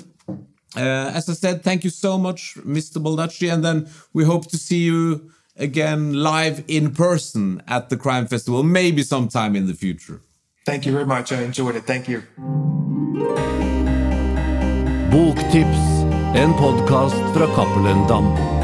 Uh, 0.75 1.11
as 1.13 1.27
I 1.29 1.33
said, 1.33 1.63
thank 1.63 1.83
you 1.83 1.89
so 1.89 2.17
much, 2.17 2.55
Mr. 2.65 3.01
Baldacci, 3.01 3.51
and 3.51 3.63
then 3.63 3.89
we 4.13 4.23
hope 4.23 4.49
to 4.51 4.57
see 4.57 4.83
you 4.83 5.29
again 5.57 6.13
live 6.13 6.63
in 6.67 6.91
person 6.91 7.61
at 7.67 7.89
the 7.89 7.97
Crime 7.97 8.27
Festival, 8.27 8.63
maybe 8.63 9.03
sometime 9.03 9.55
in 9.55 9.67
the 9.67 9.73
future. 9.73 10.21
Thank 10.65 10.85
you 10.85 10.91
very 10.91 11.05
much. 11.05 11.31
I 11.31 11.41
enjoyed 11.43 11.75
it. 11.75 11.85
Thank 11.85 12.07
you. 12.07 12.21
Boktips, 15.11 16.05
en 16.35 16.53
podkast 16.53 17.15
fra 17.33 17.47
Cappelen 17.55 18.07
Dam. 18.07 18.60